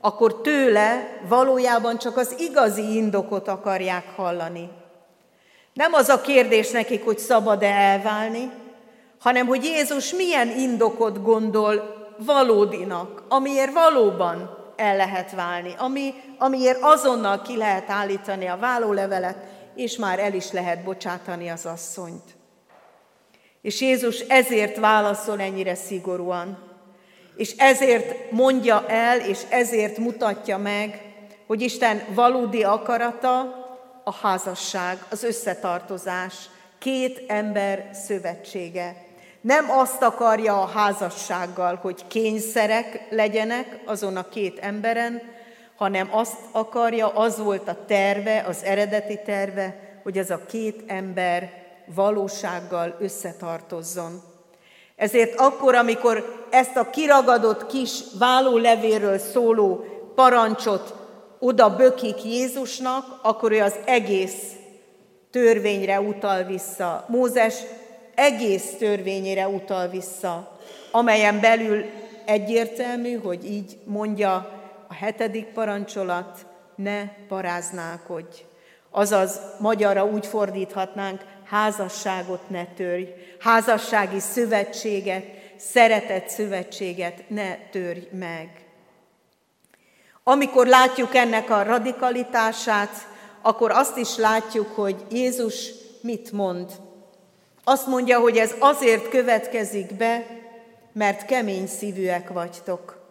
akkor 0.00 0.40
tőle 0.40 1.20
valójában 1.28 1.98
csak 1.98 2.16
az 2.16 2.34
igazi 2.38 2.96
indokot 2.96 3.48
akarják 3.48 4.04
hallani. 4.16 4.68
Nem 5.72 5.92
az 5.92 6.08
a 6.08 6.20
kérdés 6.20 6.70
nekik, 6.70 7.04
hogy 7.04 7.18
szabad-e 7.18 7.70
elválni, 7.70 8.50
hanem 9.24 9.46
hogy 9.46 9.64
Jézus 9.64 10.12
milyen 10.12 10.48
indokot 10.58 11.22
gondol 11.22 11.94
valódinak, 12.18 13.22
amiért 13.28 13.72
valóban 13.72 14.58
el 14.76 14.96
lehet 14.96 15.32
válni, 15.32 15.74
ami, 15.78 16.14
amiért 16.38 16.78
azonnal 16.82 17.42
ki 17.42 17.56
lehet 17.56 17.90
állítani 17.90 18.46
a 18.46 18.56
vállólevelet, 18.56 19.36
és 19.74 19.96
már 19.96 20.18
el 20.18 20.34
is 20.34 20.52
lehet 20.52 20.84
bocsátani 20.84 21.48
az 21.48 21.66
asszonyt. 21.66 22.36
És 23.62 23.80
Jézus 23.80 24.20
ezért 24.20 24.76
válaszol 24.76 25.40
ennyire 25.40 25.74
szigorúan, 25.74 26.58
és 27.36 27.54
ezért 27.56 28.30
mondja 28.30 28.84
el, 28.88 29.20
és 29.20 29.38
ezért 29.48 29.98
mutatja 29.98 30.58
meg, 30.58 31.14
hogy 31.46 31.60
Isten 31.62 32.02
valódi 32.08 32.62
akarata 32.62 33.40
a 34.04 34.12
házasság, 34.12 35.04
az 35.10 35.22
összetartozás, 35.22 36.34
két 36.78 37.24
ember 37.26 37.90
szövetsége. 37.92 39.03
Nem 39.44 39.70
azt 39.70 40.02
akarja 40.02 40.62
a 40.62 40.66
házassággal, 40.66 41.78
hogy 41.82 42.06
kényszerek 42.06 43.06
legyenek 43.10 43.80
azon 43.84 44.16
a 44.16 44.28
két 44.28 44.58
emberen, 44.58 45.22
hanem 45.76 46.08
azt 46.10 46.36
akarja, 46.52 47.08
az 47.08 47.38
volt 47.38 47.68
a 47.68 47.84
terve, 47.86 48.44
az 48.48 48.62
eredeti 48.62 49.20
terve, 49.24 49.98
hogy 50.02 50.18
ez 50.18 50.30
a 50.30 50.40
két 50.46 50.82
ember 50.86 51.50
valósággal 51.94 52.96
összetartozzon. 53.00 54.22
Ezért 54.96 55.40
akkor, 55.40 55.74
amikor 55.74 56.46
ezt 56.50 56.76
a 56.76 56.90
kiragadott 56.90 57.66
kis 57.66 58.00
vállólevéről 58.18 59.18
szóló 59.18 59.84
parancsot 60.14 60.94
oda 61.38 61.76
bökik 61.76 62.24
Jézusnak, 62.24 63.04
akkor 63.22 63.52
ő 63.52 63.62
az 63.62 63.74
egész 63.84 64.52
törvényre 65.30 66.00
utal 66.00 66.42
vissza. 66.42 67.04
Mózes 67.08 67.54
egész 68.14 68.74
törvényére 68.78 69.48
utal 69.48 69.88
vissza, 69.88 70.58
amelyen 70.90 71.40
belül 71.40 71.84
egyértelmű, 72.24 73.18
hogy 73.18 73.44
így 73.44 73.78
mondja 73.84 74.34
a 74.88 74.94
hetedik 74.94 75.46
parancsolat, 75.46 76.46
ne 76.74 77.06
paráználkodj. 77.28 78.44
Azaz 78.90 79.40
magyarra 79.58 80.04
úgy 80.04 80.26
fordíthatnánk, 80.26 81.20
házasságot 81.44 82.50
ne 82.50 82.66
törj, 82.66 83.14
házassági 83.38 84.20
szövetséget, 84.20 85.24
szeretett 85.56 86.28
szövetséget 86.28 87.22
ne 87.28 87.56
törj 87.70 88.08
meg. 88.12 88.64
Amikor 90.22 90.66
látjuk 90.66 91.14
ennek 91.14 91.50
a 91.50 91.62
radikalitását, 91.62 93.08
akkor 93.42 93.70
azt 93.70 93.96
is 93.96 94.16
látjuk, 94.16 94.66
hogy 94.74 94.96
Jézus 95.10 95.70
mit 96.00 96.32
mond 96.32 96.70
azt 97.64 97.86
mondja, 97.86 98.18
hogy 98.18 98.36
ez 98.36 98.54
azért 98.58 99.08
következik 99.08 99.94
be, 99.94 100.26
mert 100.92 101.24
kemény 101.24 101.66
szívűek 101.66 102.28
vagytok. 102.28 103.02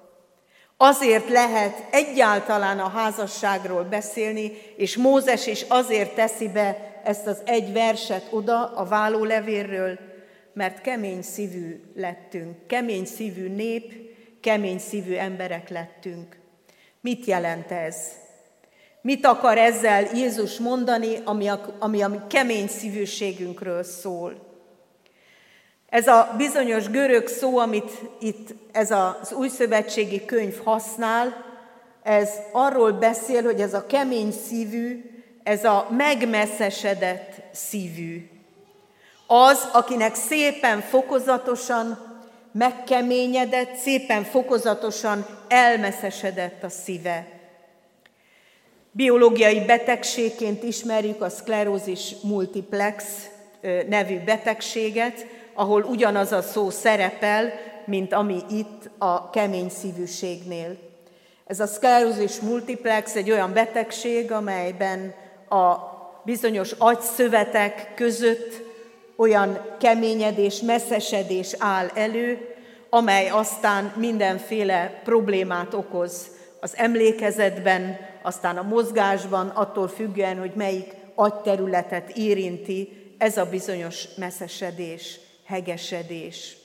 Azért 0.77 1.29
lehet 1.29 1.83
egyáltalán 1.91 2.79
a 2.79 2.89
házasságról 2.89 3.83
beszélni, 3.83 4.51
és 4.75 4.97
Mózes 4.97 5.47
is 5.47 5.65
azért 5.67 6.15
teszi 6.15 6.49
be 6.49 7.01
ezt 7.03 7.27
az 7.27 7.41
egy 7.45 7.73
verset 7.73 8.27
oda 8.29 8.65
a 8.75 8.85
vállólevérről, 8.85 9.99
mert 10.53 10.81
kemény 10.81 11.21
szívű 11.21 11.83
lettünk, 11.95 12.67
kemény 12.67 13.05
szívű 13.05 13.49
nép, 13.49 13.93
kemény 14.41 14.79
szívű 14.79 15.15
emberek 15.15 15.69
lettünk. 15.69 16.37
Mit 17.01 17.25
jelent 17.25 17.71
ez? 17.71 17.95
Mit 19.03 19.25
akar 19.25 19.57
ezzel 19.57 20.07
Jézus 20.13 20.57
mondani, 20.57 21.17
ami 21.23 21.47
a, 21.47 21.75
ami 21.79 22.01
a 22.01 22.27
kemény 22.27 22.67
szívűségünkről 22.67 23.83
szól? 23.83 24.33
Ez 25.89 26.07
a 26.07 26.33
bizonyos 26.37 26.89
görög 26.89 27.27
szó, 27.27 27.57
amit 27.57 27.91
itt 28.19 28.55
ez 28.71 28.91
az 28.91 29.33
új 29.33 29.47
szövetségi 29.47 30.25
könyv 30.25 30.63
használ, 30.63 31.45
ez 32.03 32.29
arról 32.51 32.91
beszél, 32.91 33.43
hogy 33.43 33.61
ez 33.61 33.73
a 33.73 33.85
kemény 33.85 34.31
szívű, 34.31 35.11
ez 35.43 35.63
a 35.63 35.87
megmesszesedett 35.89 37.41
szívű. 37.51 38.29
Az, 39.27 39.69
akinek 39.71 40.15
szépen 40.15 40.81
fokozatosan 40.81 41.97
megkeményedett, 42.51 43.75
szépen 43.75 44.23
fokozatosan 44.23 45.25
elmeszesedett 45.47 46.63
a 46.63 46.69
szíve. 46.69 47.42
Biológiai 48.95 49.65
betegségként 49.65 50.63
ismerjük 50.63 51.21
a 51.21 51.29
szklerózis 51.29 52.15
multiplex 52.23 53.03
nevű 53.89 54.19
betegséget, 54.19 55.25
ahol 55.53 55.82
ugyanaz 55.82 56.32
a 56.32 56.41
szó 56.41 56.69
szerepel, 56.69 57.53
mint 57.86 58.13
ami 58.13 58.39
itt 58.49 58.89
a 58.97 59.29
kemény 59.29 59.69
szívűségnél. 59.69 60.77
Ez 61.45 61.60
a 61.60 61.67
szklerózis 61.67 62.39
multiplex 62.39 63.15
egy 63.15 63.32
olyan 63.32 63.53
betegség, 63.53 64.32
amelyben 64.32 65.13
a 65.49 65.75
bizonyos 66.25 66.71
agyszövetek 66.77 67.91
között 67.95 68.62
olyan 69.15 69.60
keményedés, 69.79 70.62
messzesedés 70.62 71.56
áll 71.58 71.88
elő, 71.93 72.56
amely 72.89 73.29
aztán 73.29 73.93
mindenféle 73.95 75.01
problémát 75.03 75.73
okoz 75.73 76.27
az 76.60 76.73
emlékezetben, 76.77 78.12
aztán 78.23 78.57
a 78.57 78.62
mozgásban, 78.62 79.47
attól 79.47 79.88
függően, 79.88 80.39
hogy 80.39 80.51
melyik 80.55 80.93
agyterületet 81.15 82.09
érinti 82.09 83.13
ez 83.17 83.38
a 83.38 83.45
bizonyos 83.45 84.07
messzesedés, 84.15 85.19
hegesedés. 85.45 86.57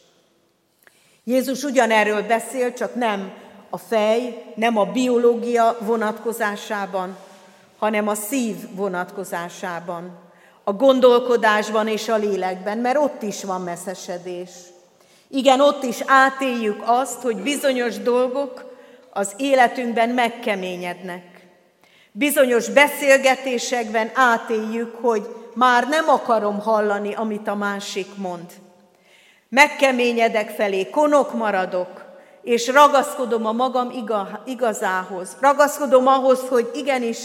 Jézus 1.24 1.62
ugyanerről 1.62 2.22
beszél, 2.22 2.72
csak 2.72 2.94
nem 2.94 3.32
a 3.70 3.78
fej, 3.78 4.44
nem 4.54 4.78
a 4.78 4.84
biológia 4.84 5.76
vonatkozásában, 5.80 7.16
hanem 7.78 8.08
a 8.08 8.14
szív 8.14 8.56
vonatkozásában, 8.74 10.18
a 10.64 10.72
gondolkodásban 10.72 11.88
és 11.88 12.08
a 12.08 12.16
lélekben, 12.16 12.78
mert 12.78 12.98
ott 12.98 13.22
is 13.22 13.44
van 13.44 13.60
messzesedés. 13.60 14.50
Igen, 15.28 15.60
ott 15.60 15.82
is 15.82 16.02
átéljük 16.06 16.82
azt, 16.84 17.20
hogy 17.22 17.36
bizonyos 17.36 17.98
dolgok 17.98 18.76
az 19.10 19.34
életünkben 19.36 20.08
megkeményednek. 20.08 21.37
Bizonyos 22.18 22.70
beszélgetésekben 22.70 24.10
átéljük, 24.14 24.94
hogy 25.00 25.26
már 25.54 25.88
nem 25.88 26.08
akarom 26.08 26.60
hallani, 26.60 27.14
amit 27.14 27.48
a 27.48 27.54
másik 27.54 28.06
mond. 28.16 28.52
Megkeményedek 29.48 30.50
felé, 30.50 30.90
konok 30.90 31.34
maradok, 31.34 32.04
és 32.42 32.68
ragaszkodom 32.68 33.46
a 33.46 33.52
magam 33.52 33.92
igazához. 34.44 35.36
Ragaszkodom 35.40 36.06
ahhoz, 36.06 36.40
hogy 36.48 36.70
igenis 36.74 37.18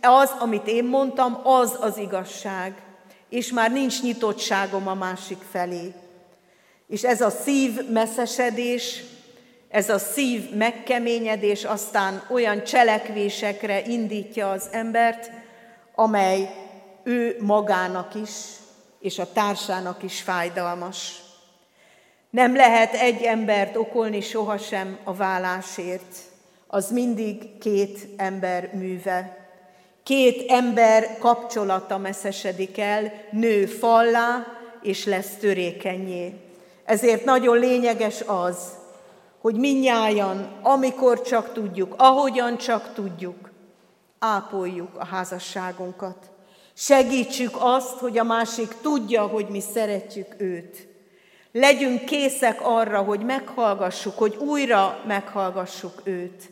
az, 0.00 0.30
amit 0.38 0.66
én 0.66 0.84
mondtam, 0.84 1.40
az 1.44 1.76
az 1.80 1.98
igazság, 1.98 2.82
és 3.28 3.52
már 3.52 3.72
nincs 3.72 4.02
nyitottságom 4.02 4.88
a 4.88 4.94
másik 4.94 5.38
felé. 5.50 5.92
És 6.86 7.02
ez 7.04 7.20
a 7.20 7.30
szív 7.30 7.88
messzesedés, 7.90 9.02
ez 9.68 9.88
a 9.88 9.98
szív 9.98 10.50
megkeményedés 10.54 11.64
aztán 11.64 12.22
olyan 12.30 12.64
cselekvésekre 12.64 13.82
indítja 13.86 14.50
az 14.50 14.68
embert, 14.72 15.30
amely 15.94 16.50
ő 17.02 17.36
magának 17.40 18.14
is, 18.14 18.30
és 19.00 19.18
a 19.18 19.32
társának 19.32 20.02
is 20.02 20.20
fájdalmas. 20.20 21.22
Nem 22.30 22.56
lehet 22.56 22.94
egy 22.94 23.22
embert 23.22 23.76
okolni 23.76 24.20
sohasem 24.20 24.98
a 25.04 25.14
vállásért, 25.14 26.16
az 26.66 26.90
mindig 26.90 27.58
két 27.58 27.98
ember 28.16 28.70
műve. 28.74 29.36
Két 30.02 30.50
ember 30.50 31.18
kapcsolata 31.18 31.98
messzesedik 31.98 32.78
el, 32.78 33.12
nő 33.30 33.66
fallá, 33.66 34.46
és 34.82 35.04
lesz 35.04 35.36
törékenyé. 35.40 36.34
Ezért 36.84 37.24
nagyon 37.24 37.58
lényeges 37.58 38.22
az, 38.26 38.56
hogy 39.40 39.54
minnyájan, 39.54 40.58
amikor 40.62 41.22
csak 41.22 41.52
tudjuk, 41.52 41.94
ahogyan 41.96 42.56
csak 42.56 42.92
tudjuk, 42.94 43.50
ápoljuk 44.18 44.96
a 44.98 45.04
házasságunkat. 45.04 46.30
Segítsük 46.74 47.56
azt, 47.58 47.98
hogy 47.98 48.18
a 48.18 48.24
másik 48.24 48.68
tudja, 48.80 49.26
hogy 49.26 49.46
mi 49.48 49.60
szeretjük 49.60 50.34
őt. 50.38 50.88
Legyünk 51.52 52.04
készek 52.04 52.60
arra, 52.62 53.02
hogy 53.02 53.20
meghallgassuk, 53.20 54.18
hogy 54.18 54.36
újra 54.36 55.02
meghallgassuk 55.06 56.00
őt, 56.04 56.50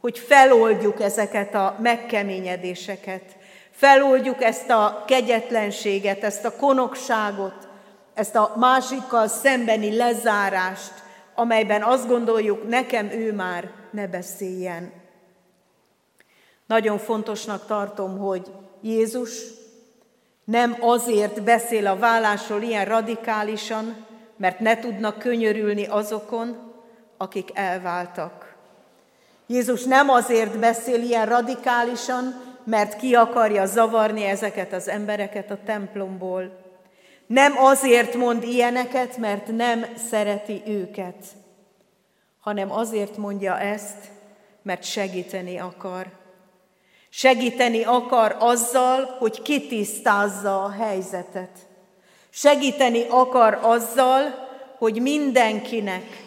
hogy 0.00 0.18
feloldjuk 0.18 1.00
ezeket 1.00 1.54
a 1.54 1.76
megkeményedéseket, 1.80 3.22
feloldjuk 3.70 4.42
ezt 4.42 4.70
a 4.70 5.04
kegyetlenséget, 5.06 6.24
ezt 6.24 6.44
a 6.44 6.56
konokságot, 6.56 7.68
ezt 8.14 8.34
a 8.34 8.54
másikkal 8.56 9.28
szembeni 9.28 9.96
lezárást, 9.96 10.92
amelyben 11.36 11.82
azt 11.82 12.08
gondoljuk, 12.08 12.68
nekem 12.68 13.10
ő 13.10 13.32
már 13.32 13.70
ne 13.90 14.06
beszéljen. 14.06 14.92
Nagyon 16.66 16.98
fontosnak 16.98 17.66
tartom, 17.66 18.18
hogy 18.18 18.50
Jézus 18.80 19.42
nem 20.44 20.76
azért 20.80 21.42
beszél 21.42 21.86
a 21.86 21.96
vállásról 21.96 22.62
ilyen 22.62 22.84
radikálisan, 22.84 24.06
mert 24.36 24.60
ne 24.60 24.78
tudnak 24.78 25.18
könyörülni 25.18 25.86
azokon, 25.86 26.72
akik 27.16 27.50
elváltak. 27.54 28.54
Jézus 29.46 29.84
nem 29.84 30.08
azért 30.08 30.58
beszél 30.58 31.02
ilyen 31.02 31.26
radikálisan, 31.26 32.40
mert 32.64 32.96
ki 32.96 33.14
akarja 33.14 33.66
zavarni 33.66 34.24
ezeket 34.24 34.72
az 34.72 34.88
embereket 34.88 35.50
a 35.50 35.58
templomból. 35.64 36.65
Nem 37.26 37.58
azért 37.58 38.14
mond 38.14 38.42
ilyeneket, 38.42 39.16
mert 39.16 39.46
nem 39.46 39.86
szereti 40.08 40.62
őket, 40.66 41.24
hanem 42.40 42.72
azért 42.72 43.16
mondja 43.16 43.58
ezt, 43.58 43.96
mert 44.62 44.84
segíteni 44.84 45.58
akar. 45.58 46.06
Segíteni 47.08 47.84
akar 47.84 48.36
azzal, 48.38 49.16
hogy 49.18 49.42
kitisztázza 49.42 50.64
a 50.64 50.70
helyzetet. 50.70 51.50
Segíteni 52.30 53.06
akar 53.08 53.58
azzal, 53.62 54.48
hogy 54.78 55.00
mindenkinek 55.02 56.24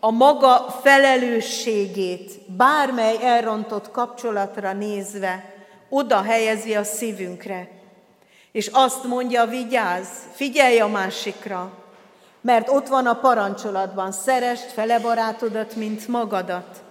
a 0.00 0.10
maga 0.10 0.76
felelősségét, 0.82 2.30
bármely 2.56 3.16
elrontott 3.22 3.90
kapcsolatra 3.90 4.72
nézve, 4.72 5.54
oda 5.88 6.22
helyezi 6.22 6.74
a 6.74 6.84
szívünkre. 6.84 7.68
És 8.54 8.70
azt 8.72 9.04
mondja, 9.04 9.46
vigyázz, 9.46 10.08
figyelj 10.32 10.80
a 10.80 10.86
másikra, 10.86 11.72
mert 12.40 12.68
ott 12.68 12.86
van 12.86 13.06
a 13.06 13.14
parancsolatban, 13.14 14.12
szerest 14.12 14.72
fele 14.72 15.00
barátodat, 15.00 15.76
mint 15.76 16.08
magadat. 16.08 16.82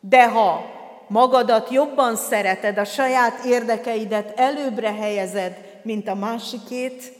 De 0.00 0.28
ha 0.28 0.64
magadat 1.08 1.70
jobban 1.70 2.16
szereted, 2.16 2.78
a 2.78 2.84
saját 2.84 3.44
érdekeidet 3.44 4.38
előbbre 4.38 4.92
helyezed, 4.92 5.80
mint 5.82 6.08
a 6.08 6.14
másikét, 6.14 7.12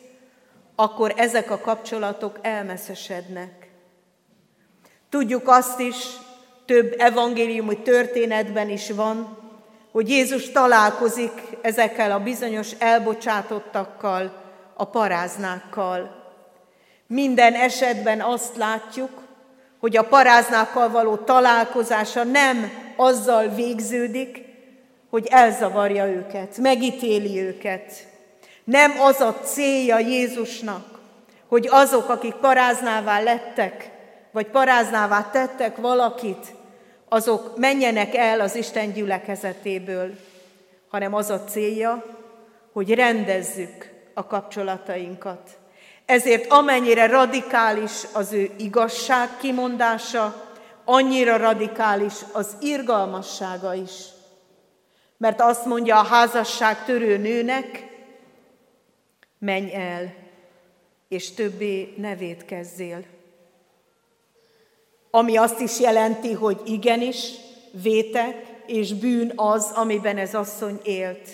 akkor 0.74 1.14
ezek 1.16 1.50
a 1.50 1.58
kapcsolatok 1.58 2.38
elmeszesednek. 2.42 3.70
Tudjuk 5.08 5.48
azt 5.48 5.80
is, 5.80 5.96
több 6.66 6.94
evangéliumi 6.98 7.82
történetben 7.82 8.68
is 8.68 8.90
van, 8.90 9.41
hogy 9.92 10.08
Jézus 10.08 10.50
találkozik 10.50 11.32
ezekkel 11.60 12.12
a 12.12 12.18
bizonyos 12.18 12.70
elbocsátottakkal, 12.78 14.40
a 14.74 14.84
paráznákkal. 14.84 16.20
Minden 17.06 17.54
esetben 17.54 18.20
azt 18.20 18.56
látjuk, 18.56 19.10
hogy 19.80 19.96
a 19.96 20.04
paráznákkal 20.04 20.90
való 20.90 21.16
találkozása 21.16 22.24
nem 22.24 22.70
azzal 22.96 23.48
végződik, 23.48 24.44
hogy 25.10 25.26
elzavarja 25.30 26.06
őket, 26.06 26.58
megítéli 26.58 27.40
őket, 27.40 27.92
nem 28.64 29.00
az 29.00 29.20
a 29.20 29.34
célja 29.42 29.98
Jézusnak, 29.98 31.00
hogy 31.48 31.68
azok, 31.70 32.08
akik 32.08 32.34
paráznává 32.34 33.20
lettek, 33.20 33.90
vagy 34.30 34.46
paráznává 34.46 35.30
tettek 35.30 35.76
valakit, 35.76 36.46
azok 37.12 37.58
menjenek 37.58 38.14
el 38.14 38.40
az 38.40 38.54
Isten 38.54 38.92
gyülekezetéből, 38.92 40.14
hanem 40.88 41.14
az 41.14 41.30
a 41.30 41.44
célja, 41.44 42.04
hogy 42.72 42.94
rendezzük 42.94 43.90
a 44.14 44.26
kapcsolatainkat. 44.26 45.50
Ezért 46.06 46.52
amennyire 46.52 47.06
radikális 47.06 47.92
az 48.12 48.32
ő 48.32 48.50
igazság 48.58 49.28
kimondása, 49.36 50.52
annyira 50.84 51.36
radikális 51.36 52.14
az 52.32 52.56
irgalmassága 52.60 53.74
is. 53.74 53.92
Mert 55.16 55.40
azt 55.40 55.64
mondja 55.64 55.98
a 55.98 56.04
házasság 56.04 56.84
törő 56.84 57.16
nőnek, 57.16 57.86
menj 59.38 59.74
el, 59.74 60.14
és 61.08 61.34
többé 61.34 61.94
ne 61.96 62.16
védkezzél. 62.16 63.04
Ami 65.14 65.36
azt 65.36 65.60
is 65.60 65.80
jelenti, 65.80 66.32
hogy 66.32 66.60
igenis, 66.64 67.30
vétek 67.82 68.46
és 68.66 68.94
bűn 68.94 69.32
az, 69.36 69.70
amiben 69.74 70.18
ez 70.18 70.34
asszony 70.34 70.80
élt. 70.82 71.28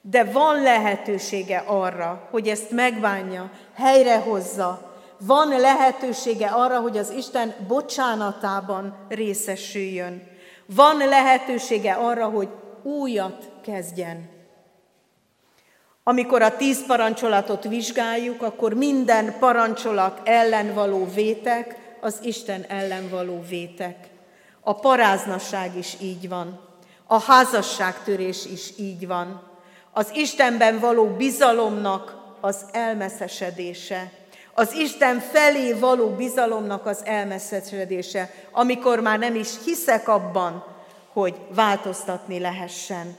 De 0.00 0.24
van 0.24 0.62
lehetősége 0.62 1.64
arra, 1.66 2.28
hogy 2.30 2.48
ezt 2.48 2.70
megbánja, 2.70 3.50
helyrehozza. 3.74 4.94
Van 5.18 5.48
lehetősége 5.48 6.46
arra, 6.46 6.80
hogy 6.80 6.98
az 6.98 7.10
Isten 7.10 7.54
bocsánatában 7.68 9.06
részesüljön. 9.08 10.22
Van 10.66 10.96
lehetősége 10.96 11.92
arra, 11.92 12.24
hogy 12.24 12.48
újat 12.82 13.50
kezdjen. 13.62 14.28
Amikor 16.04 16.42
a 16.42 16.56
tíz 16.56 16.86
parancsolatot 16.86 17.64
vizsgáljuk, 17.64 18.42
akkor 18.42 18.74
minden 18.74 19.38
parancsolat 19.38 20.20
ellen 20.24 20.74
való 20.74 21.08
vétek 21.14 21.85
az 22.06 22.18
Isten 22.22 22.62
ellen 22.62 23.08
való 23.08 23.42
vétek. 23.48 24.08
A 24.60 24.74
paráznaság 24.74 25.76
is 25.76 25.96
így 26.00 26.28
van. 26.28 26.60
A 27.06 27.20
házasságtörés 27.20 28.44
is 28.44 28.72
így 28.78 29.06
van. 29.06 29.42
Az 29.92 30.10
Istenben 30.14 30.78
való 30.78 31.06
bizalomnak 31.06 32.16
az 32.40 32.64
elmeszesedése. 32.72 34.12
Az 34.54 34.72
Isten 34.72 35.20
felé 35.20 35.72
való 35.72 36.08
bizalomnak 36.08 36.86
az 36.86 37.04
elmeszesedése, 37.04 38.30
amikor 38.50 39.00
már 39.00 39.18
nem 39.18 39.34
is 39.34 39.50
hiszek 39.64 40.08
abban, 40.08 40.64
hogy 41.12 41.34
változtatni 41.54 42.38
lehessen. 42.38 43.16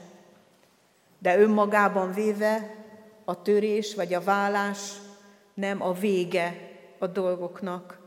De 1.18 1.38
önmagában 1.38 2.12
véve 2.12 2.74
a 3.24 3.42
törés 3.42 3.94
vagy 3.94 4.14
a 4.14 4.20
vállás 4.20 4.78
nem 5.54 5.82
a 5.82 5.92
vége 5.92 6.54
a 6.98 7.06
dolgoknak. 7.06 7.97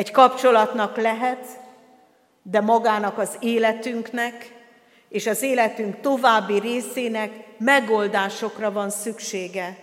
Egy 0.00 0.10
kapcsolatnak 0.10 0.96
lehet, 0.96 1.46
de 2.42 2.60
magának 2.60 3.18
az 3.18 3.36
életünknek 3.40 4.52
és 5.08 5.26
az 5.26 5.42
életünk 5.42 6.00
további 6.00 6.58
részének 6.58 7.30
megoldásokra 7.58 8.72
van 8.72 8.90
szüksége. 8.90 9.76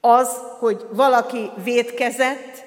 Az, 0.00 0.28
hogy 0.58 0.86
valaki 0.90 1.50
védkezett, 1.64 2.64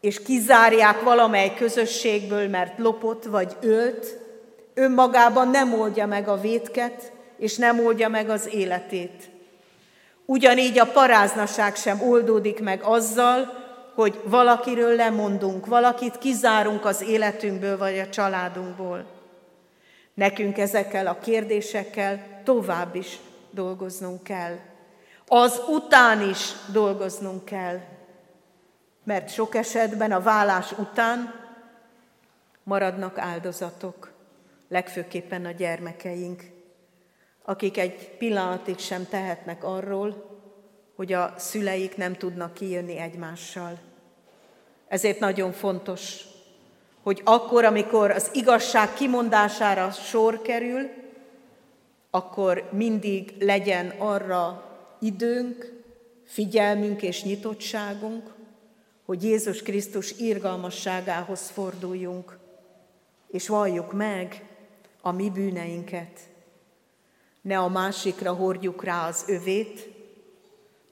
és 0.00 0.22
kizárják 0.22 1.02
valamely 1.02 1.54
közösségből, 1.54 2.48
mert 2.48 2.78
lopott 2.78 3.24
vagy 3.24 3.56
ölt, 3.60 4.06
önmagában 4.74 5.48
nem 5.48 5.80
oldja 5.80 6.06
meg 6.06 6.28
a 6.28 6.40
vétket, 6.40 7.12
és 7.38 7.56
nem 7.56 7.84
oldja 7.84 8.08
meg 8.08 8.30
az 8.30 8.48
életét. 8.54 9.30
Ugyanígy 10.24 10.78
a 10.78 10.86
paráznaság 10.86 11.76
sem 11.76 12.02
oldódik 12.02 12.60
meg 12.60 12.82
azzal, 12.82 13.66
hogy 13.98 14.20
valakiről 14.24 14.94
lemondunk, 14.94 15.66
valakit 15.66 16.18
kizárunk 16.18 16.84
az 16.84 17.02
életünkből 17.02 17.78
vagy 17.78 17.98
a 17.98 18.08
családunkból. 18.08 19.04
Nekünk 20.14 20.58
ezekkel 20.58 21.06
a 21.06 21.18
kérdésekkel 21.18 22.40
tovább 22.44 22.94
is 22.94 23.18
dolgoznunk 23.50 24.22
kell. 24.22 24.56
Az 25.26 25.60
után 25.68 26.28
is 26.28 26.52
dolgoznunk 26.72 27.44
kell, 27.44 27.80
mert 29.04 29.32
sok 29.32 29.54
esetben 29.54 30.12
a 30.12 30.20
vállás 30.20 30.72
után 30.72 31.34
maradnak 32.62 33.18
áldozatok, 33.18 34.12
legfőképpen 34.68 35.44
a 35.44 35.50
gyermekeink 35.50 36.42
akik 37.48 37.78
egy 37.78 38.16
pillanatig 38.18 38.78
sem 38.78 39.06
tehetnek 39.08 39.64
arról, 39.64 40.38
hogy 40.96 41.12
a 41.12 41.34
szüleik 41.36 41.96
nem 41.96 42.14
tudnak 42.14 42.54
kijönni 42.54 42.96
egymással. 42.96 43.87
Ezért 44.88 45.18
nagyon 45.18 45.52
fontos, 45.52 46.24
hogy 47.02 47.20
akkor, 47.24 47.64
amikor 47.64 48.10
az 48.10 48.30
igazság 48.32 48.94
kimondására 48.94 49.90
sor 49.90 50.42
kerül, 50.42 50.88
akkor 52.10 52.68
mindig 52.72 53.34
legyen 53.38 53.94
arra 53.98 54.64
időnk, 55.00 55.72
figyelmünk 56.24 57.02
és 57.02 57.22
nyitottságunk, 57.22 58.34
hogy 59.04 59.22
Jézus 59.22 59.62
Krisztus 59.62 60.10
irgalmasságához 60.10 61.50
forduljunk, 61.50 62.38
és 63.30 63.48
valljuk 63.48 63.92
meg 63.92 64.46
a 65.00 65.12
mi 65.12 65.30
bűneinket. 65.30 66.20
Ne 67.40 67.58
a 67.58 67.68
másikra 67.68 68.32
hordjuk 68.32 68.84
rá 68.84 69.06
az 69.06 69.24
övét, 69.26 69.88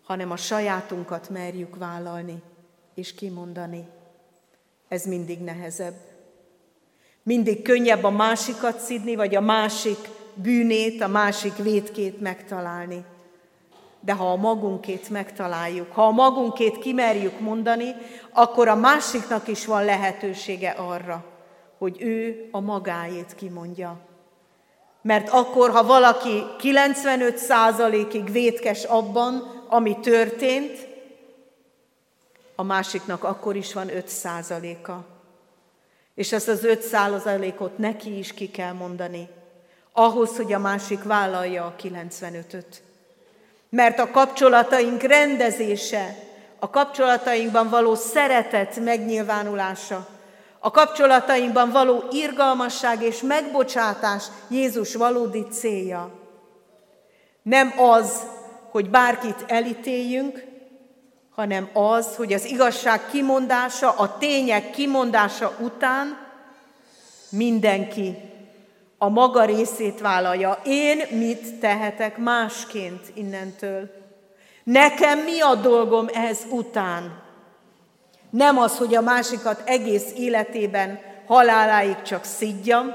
hanem 0.05 0.31
a 0.31 0.37
sajátunkat 0.37 1.29
merjük 1.29 1.77
vállalni 1.77 2.43
és 2.97 3.15
kimondani. 3.15 3.87
Ez 4.89 5.05
mindig 5.05 5.41
nehezebb. 5.41 5.95
Mindig 7.23 7.63
könnyebb 7.63 8.05
a 8.05 8.11
másikat 8.11 8.79
szidni, 8.79 9.15
vagy 9.15 9.35
a 9.35 9.41
másik 9.41 9.99
bűnét, 10.35 11.03
a 11.03 11.09
másik 11.09 11.57
vétkét 11.57 12.21
megtalálni. 12.21 13.05
De 14.01 14.13
ha 14.13 14.31
a 14.31 14.37
magunkét 14.37 15.09
megtaláljuk, 15.09 15.93
ha 15.93 16.07
a 16.07 16.11
magunkét 16.11 16.79
kimerjük 16.79 17.41
mondani, 17.41 17.95
akkor 18.33 18.69
a 18.69 18.75
másiknak 18.75 19.49
is 19.49 19.67
van 19.67 19.85
lehetősége 19.85 20.71
arra, 20.71 21.25
hogy 21.79 22.03
ő 22.03 22.49
a 22.51 22.61
magáét 22.61 23.35
kimondja. 23.35 24.01
Mert 25.03 25.29
akkor, 25.29 25.71
ha 25.71 25.85
valaki 25.85 26.43
95%-ig 26.59 28.33
vétkes 28.33 28.85
abban, 28.85 29.65
ami 29.69 30.01
történt, 30.01 30.95
a 32.57 32.63
másiknak 32.63 33.25
akkor 33.25 33.57
is 33.57 33.73
van 33.73 33.89
5%-a. 33.91 34.93
És 36.15 36.33
ezt 36.33 36.49
az 36.49 36.61
5%-ot 36.63 37.79
neki 37.79 38.19
is 38.19 38.33
ki 38.35 38.51
kell 38.51 38.73
mondani, 38.73 39.29
ahhoz, 39.93 40.37
hogy 40.37 40.53
a 40.53 40.59
másik 40.59 41.03
vállalja 41.03 41.65
a 41.65 41.75
95-öt. 41.83 42.83
Mert 43.69 43.99
a 43.99 44.11
kapcsolataink 44.11 45.03
rendezése, 45.03 46.17
a 46.59 46.71
kapcsolatainkban 46.71 47.69
való 47.69 47.95
szeretet 47.95 48.77
megnyilvánulása, 48.77 50.07
a 50.59 50.71
kapcsolatainkban 50.71 51.71
való 51.71 52.05
irgalmasság 52.11 53.03
és 53.03 53.21
megbocsátás 53.21 54.25
Jézus 54.49 54.95
valódi 54.95 55.47
célja. 55.51 56.11
Nem 57.43 57.75
az, 57.79 58.23
hogy 58.71 58.91
bárkit 58.91 59.45
elítéljünk, 59.47 60.45
hanem 61.37 61.69
az, 61.73 62.17
hogy 62.17 62.33
az 62.33 62.45
igazság 62.45 63.01
kimondása, 63.11 63.91
a 63.91 64.19
tények 64.19 64.71
kimondása 64.71 65.57
után 65.61 66.19
mindenki 67.29 68.17
a 68.99 69.09
maga 69.09 69.45
részét 69.45 70.01
vállalja. 70.01 70.61
Én 70.65 71.03
mit 71.11 71.55
tehetek 71.55 72.17
másként 72.17 73.01
innentől? 73.15 73.91
Nekem 74.63 75.19
mi 75.19 75.41
a 75.41 75.55
dolgom 75.55 76.07
ez 76.13 76.39
után? 76.51 77.23
Nem 78.31 78.59
az, 78.59 78.79
hogy 78.79 78.95
a 78.95 79.01
másikat 79.01 79.63
egész 79.65 80.13
életében 80.17 81.01
haláláig 81.27 82.03
csak 82.03 82.25
szidjam, 82.25 82.95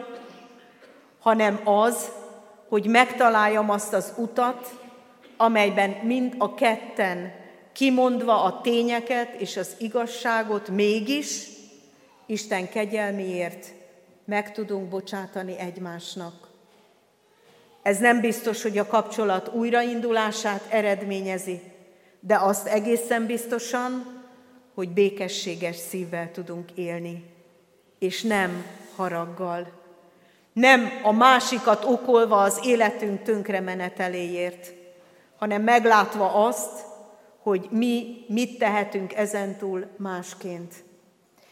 hanem 1.20 1.60
az, 1.64 2.10
hogy 2.70 2.86
megtaláljam 2.86 3.70
azt 3.70 3.94
az 3.94 4.14
utat, 4.18 4.70
amelyben 5.38 5.90
mind 5.90 6.36
a 6.38 6.54
ketten 6.54 7.41
kimondva 7.74 8.44
a 8.44 8.62
tényeket 8.62 9.34
és 9.42 9.58
az 9.58 9.76
igazságot 9.78 10.70
mégis 10.70 11.48
Isten 12.26 12.70
kegyelmiért 12.70 13.66
meg 14.26 14.52
tudunk 14.52 14.90
bocsátani 14.90 15.58
egymásnak. 15.58 16.50
Ez 17.82 17.98
nem 17.98 18.20
biztos, 18.20 18.62
hogy 18.62 18.78
a 18.78 18.88
kapcsolat 18.88 19.54
újraindulását 19.54 20.66
eredményezi, 20.70 21.62
de 22.20 22.38
azt 22.38 22.68
egészen 22.68 23.26
biztosan, 23.26 24.22
hogy 24.74 24.90
békességes 24.90 25.76
szívvel 25.76 26.32
tudunk 26.32 26.72
élni, 26.76 27.26
és 28.00 28.22
nem 28.22 28.66
haraggal. 28.96 29.72
Nem 30.54 30.90
a 31.04 31.12
másikat 31.12 31.86
okolva 31.86 32.42
az 32.42 32.60
életünk 32.64 33.24
tönkre 33.24 33.60
meneteléért, 33.60 34.74
hanem 35.38 35.62
meglátva 35.62 36.46
azt, 36.46 36.91
hogy 37.42 37.68
mi 37.70 38.26
mit 38.28 38.58
tehetünk 38.58 39.14
ezentúl 39.14 39.88
másként. 39.98 40.74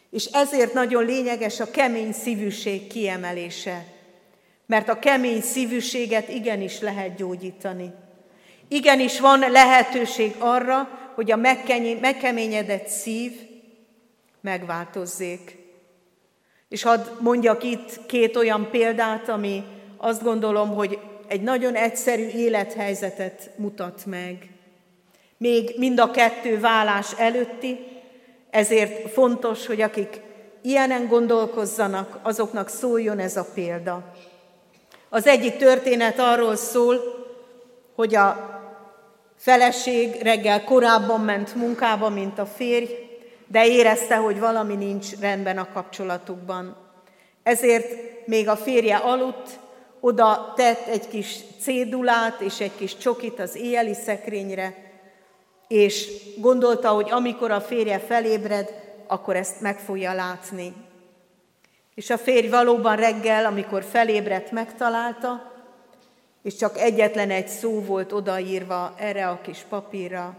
És 0.09 0.25
ezért 0.25 0.73
nagyon 0.73 1.05
lényeges 1.05 1.59
a 1.59 1.71
kemény 1.71 2.11
szívűség 2.11 2.87
kiemelése, 2.87 3.85
mert 4.65 4.89
a 4.89 4.99
kemény 4.99 5.41
szívűséget 5.41 6.29
igenis 6.29 6.79
lehet 6.79 7.15
gyógyítani. 7.15 7.93
Igenis 8.67 9.19
van 9.19 9.39
lehetőség 9.39 10.35
arra, 10.37 10.89
hogy 11.15 11.31
a 11.31 11.35
megkeményedett 12.01 12.87
szív 12.87 13.31
megváltozzék. 14.41 15.57
És 16.69 16.83
hadd 16.83 17.05
mondjak 17.19 17.63
itt 17.63 18.05
két 18.05 18.35
olyan 18.35 18.69
példát, 18.71 19.29
ami 19.29 19.63
azt 19.97 20.23
gondolom, 20.23 20.73
hogy 20.73 20.99
egy 21.27 21.41
nagyon 21.41 21.75
egyszerű 21.75 22.27
élethelyzetet 22.27 23.51
mutat 23.55 24.05
meg. 24.05 24.49
Még 25.39 25.73
mind 25.77 25.99
a 25.99 26.11
kettő 26.11 26.59
vállás 26.59 27.11
előtti, 27.17 27.87
ezért 28.49 29.11
fontos, 29.11 29.65
hogy 29.65 29.81
akik 29.81 30.21
ilyenen 30.61 31.07
gondolkozzanak, 31.07 32.19
azoknak 32.21 32.69
szóljon 32.69 33.19
ez 33.19 33.37
a 33.37 33.45
példa. 33.53 34.13
Az 35.09 35.27
egyik 35.27 35.57
történet 35.57 36.19
arról 36.19 36.55
szól, 36.55 36.97
hogy 37.95 38.15
a 38.15 38.59
feleség 39.37 40.21
reggel 40.21 40.63
korábban 40.63 41.19
ment 41.19 41.55
munkába, 41.55 42.09
mint 42.09 42.39
a 42.39 42.45
férj, 42.45 42.91
de 43.47 43.67
érezte, 43.67 44.15
hogy 44.15 44.39
valami 44.39 44.75
nincs 44.75 45.19
rendben 45.19 45.57
a 45.57 45.67
kapcsolatukban. 45.73 46.75
Ezért 47.43 47.95
még 48.27 48.47
a 48.47 48.55
férje 48.55 48.95
aludt, 48.95 49.59
oda 49.99 50.53
tett 50.55 50.87
egy 50.87 51.07
kis 51.07 51.35
cédulát 51.61 52.41
és 52.41 52.59
egy 52.59 52.75
kis 52.77 52.97
csokit 52.97 53.39
az 53.39 53.55
éjjeli 53.55 53.93
szekrényre, 53.93 54.88
és 55.69 56.11
gondolta, 56.37 56.89
hogy 56.89 57.11
amikor 57.11 57.51
a 57.51 57.61
férje 57.61 57.99
felébred, 57.99 58.73
akkor 59.07 59.35
ezt 59.35 59.61
meg 59.61 59.79
fogja 59.79 60.13
látni. 60.13 60.73
És 61.93 62.09
a 62.09 62.17
férj 62.17 62.47
valóban 62.47 62.95
reggel, 62.95 63.45
amikor 63.45 63.83
felébredt, 63.83 64.51
megtalálta, 64.51 65.51
és 66.41 66.55
csak 66.55 66.77
egyetlen 66.77 67.29
egy 67.29 67.47
szó 67.47 67.81
volt 67.81 68.11
odaírva 68.11 68.93
erre 68.97 69.27
a 69.27 69.41
kis 69.41 69.65
papírra, 69.69 70.35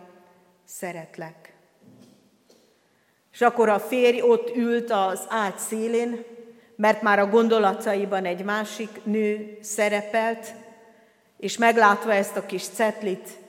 szeretlek. 0.65 1.55
És 3.33 3.41
akkor 3.41 3.69
a 3.69 3.79
férj 3.79 4.21
ott 4.21 4.57
ült 4.57 4.91
az 4.91 5.27
ágy 5.29 5.59
szélén, 5.59 6.25
mert 6.77 7.03
már 7.03 7.19
a 7.19 7.29
gondolataiban 7.29 8.25
egy 8.25 8.45
másik 8.45 9.05
nő 9.05 9.59
szerepelt, 9.61 10.55
és 11.37 11.57
meglátva 11.57 12.13
ezt 12.13 12.37
a 12.37 12.47
kis 12.47 12.63
cetlit, 12.63 13.40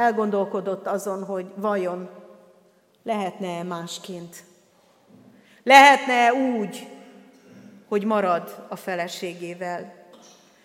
elgondolkodott 0.00 0.86
azon, 0.86 1.24
hogy 1.24 1.46
vajon 1.56 2.08
lehetne-e 3.02 3.62
másként. 3.62 4.36
Lehetne-e 5.62 6.32
úgy, 6.32 6.88
hogy 7.88 8.04
marad 8.04 8.66
a 8.68 8.76
feleségével. 8.76 9.94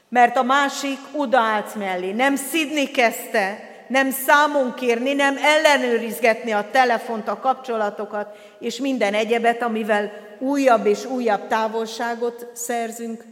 Mert 0.10 0.38
a 0.38 0.44
másik 0.44 1.00
odaállt 1.16 1.76
mellé, 1.76 2.12
nem 2.12 2.36
szidni 2.36 2.86
kezdte, 2.86 3.74
nem 3.88 4.12
számon 4.12 4.74
kérni, 4.74 5.14
nem 5.14 5.38
ellenőrizgetni 5.38 6.52
a 6.52 6.70
telefont, 6.72 7.28
a 7.28 7.40
kapcsolatokat, 7.40 8.38
és 8.60 8.80
minden 8.80 9.14
egyebet, 9.14 9.62
amivel 9.62 10.12
újabb 10.40 10.86
és 10.86 11.06
újabb 11.06 11.48
távolságot 11.48 12.50
szerzünk, 12.54 13.24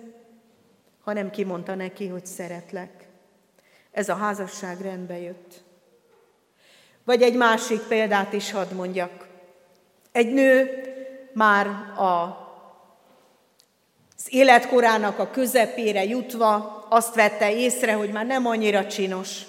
hanem 1.04 1.30
kimondta 1.30 1.76
neki, 1.76 2.08
hogy 2.08 2.26
szeretlek. 2.26 3.08
Ez 3.92 4.10
a 4.10 4.16
házasság 4.16 4.82
rendbe 4.82 5.20
jött. 5.20 5.64
Vagy 7.06 7.22
egy 7.22 7.36
másik 7.36 7.80
példát 7.80 8.34
is 8.34 8.52
hadd 8.52 8.74
mondjak. 8.74 9.28
Egy 10.12 10.34
nő 10.34 10.70
már 11.34 11.68
a 11.98 12.42
az 14.26 14.34
életkorának 14.34 15.20
a 15.20 15.30
közepére 15.30 16.04
jutva 16.04 16.86
azt 16.90 17.16
vette 17.16 17.56
észre, 17.56 17.94
hogy 17.94 18.12
már 18.12 18.26
nem 18.26 18.46
annyira 18.46 18.88
csinos. 18.88 19.42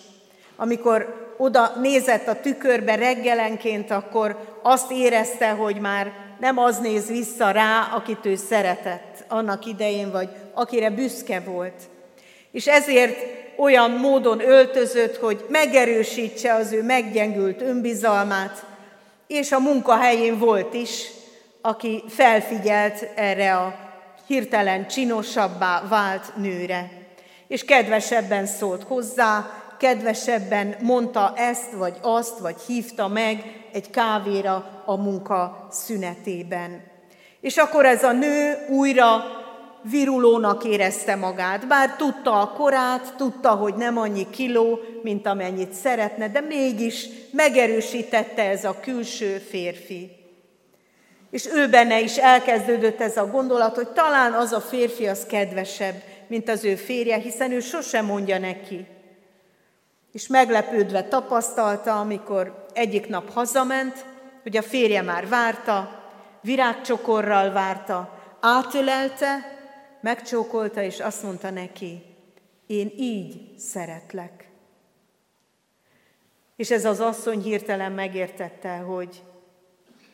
Amikor 0.56 1.32
oda 1.36 1.72
nézett 1.80 2.26
a 2.26 2.40
tükörbe 2.40 2.94
reggelenként, 2.94 3.90
akkor 3.90 4.58
azt 4.62 4.90
érezte, 4.90 5.50
hogy 5.50 5.80
már 5.80 6.12
nem 6.40 6.58
az 6.58 6.78
néz 6.78 7.08
vissza 7.08 7.50
rá, 7.50 7.88
akit 7.94 8.26
ő 8.26 8.36
szeretett 8.36 9.24
annak 9.28 9.66
idején, 9.66 10.10
vagy 10.10 10.28
akire 10.54 10.90
büszke 10.90 11.40
volt. 11.40 11.82
És 12.50 12.66
ezért 12.66 13.43
olyan 13.56 13.90
módon 13.90 14.40
öltözött, 14.40 15.16
hogy 15.16 15.44
megerősítse 15.48 16.54
az 16.54 16.72
ő 16.72 16.82
meggyengült 16.82 17.60
önbizalmát, 17.60 18.64
és 19.26 19.52
a 19.52 19.60
munkahelyén 19.60 20.38
volt 20.38 20.74
is, 20.74 21.10
aki 21.60 22.04
felfigyelt 22.08 23.08
erre 23.14 23.56
a 23.56 23.74
hirtelen 24.26 24.86
csinosabbá 24.86 25.82
vált 25.88 26.36
nőre. 26.36 26.90
És 27.48 27.64
kedvesebben 27.64 28.46
szólt 28.46 28.82
hozzá, 28.82 29.50
kedvesebben 29.78 30.76
mondta 30.80 31.32
ezt 31.36 31.72
vagy 31.72 31.96
azt, 32.00 32.38
vagy 32.38 32.56
hívta 32.66 33.08
meg 33.08 33.64
egy 33.72 33.90
kávéra 33.90 34.82
a 34.84 34.96
munka 34.96 35.66
szünetében. 35.70 36.82
És 37.40 37.56
akkor 37.56 37.86
ez 37.86 38.02
a 38.02 38.12
nő 38.12 38.66
újra 38.68 39.24
virulónak 39.90 40.64
érezte 40.64 41.14
magát, 41.14 41.66
bár 41.66 41.96
tudta 41.96 42.40
a 42.40 42.52
korát, 42.52 43.14
tudta, 43.16 43.50
hogy 43.50 43.74
nem 43.74 43.98
annyi 43.98 44.30
kiló, 44.30 44.80
mint 45.02 45.26
amennyit 45.26 45.72
szeretne, 45.72 46.28
de 46.28 46.40
mégis 46.40 47.08
megerősítette 47.30 48.42
ez 48.42 48.64
a 48.64 48.80
külső 48.80 49.38
férfi. 49.38 50.10
És 51.30 51.46
ő 51.46 51.68
benne 51.68 52.00
is 52.00 52.16
elkezdődött 52.16 53.00
ez 53.00 53.16
a 53.16 53.26
gondolat, 53.26 53.74
hogy 53.74 53.88
talán 53.88 54.32
az 54.32 54.52
a 54.52 54.60
férfi 54.60 55.06
az 55.06 55.24
kedvesebb, 55.26 56.02
mint 56.26 56.48
az 56.48 56.64
ő 56.64 56.74
férje, 56.74 57.16
hiszen 57.16 57.52
ő 57.52 57.60
sosem 57.60 58.04
mondja 58.04 58.38
neki. 58.38 58.86
És 60.12 60.26
meglepődve 60.26 61.02
tapasztalta, 61.02 62.00
amikor 62.00 62.66
egyik 62.72 63.08
nap 63.08 63.32
hazament, 63.32 64.04
hogy 64.42 64.56
a 64.56 64.62
férje 64.62 65.02
már 65.02 65.28
várta, 65.28 66.02
virágcsokorral 66.40 67.52
várta, 67.52 68.18
átölelte, 68.40 69.53
megcsókolta, 70.04 70.82
és 70.82 71.00
azt 71.00 71.22
mondta 71.22 71.50
neki, 71.50 72.02
én 72.66 72.92
így 72.96 73.58
szeretlek. 73.58 74.48
És 76.56 76.70
ez 76.70 76.84
az 76.84 77.00
asszony 77.00 77.42
hirtelen 77.42 77.92
megértette, 77.92 78.76
hogy 78.76 79.22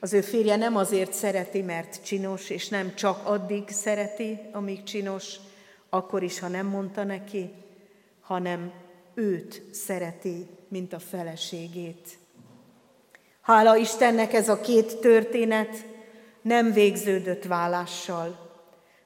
az 0.01 0.13
ő 0.13 0.21
férje 0.21 0.57
nem 0.57 0.77
azért 0.77 1.13
szereti, 1.13 1.63
mert 1.63 2.05
csinos, 2.05 2.51
és 2.51 2.69
nem 2.69 2.95
csak 2.95 3.27
addig 3.27 3.69
szereti, 3.69 4.39
amíg 4.53 4.83
csinos, 4.83 5.37
akkor 5.89 6.23
is, 6.23 6.39
ha 6.39 6.49
nem 6.49 6.67
mondta 6.67 7.05
neki, 7.05 7.51
hanem 8.21 8.73
őt 9.15 9.63
szereti, 9.73 10.47
mint 10.69 10.93
a 10.93 10.99
feleségét. 10.99 12.09
Hála 13.41 13.77
Istennek 13.77 14.33
ez 14.33 14.49
a 14.49 14.61
két 14.61 15.01
történet 15.01 15.87
nem 16.43 16.73
végződött 16.73 17.45
vállással, 17.45 18.50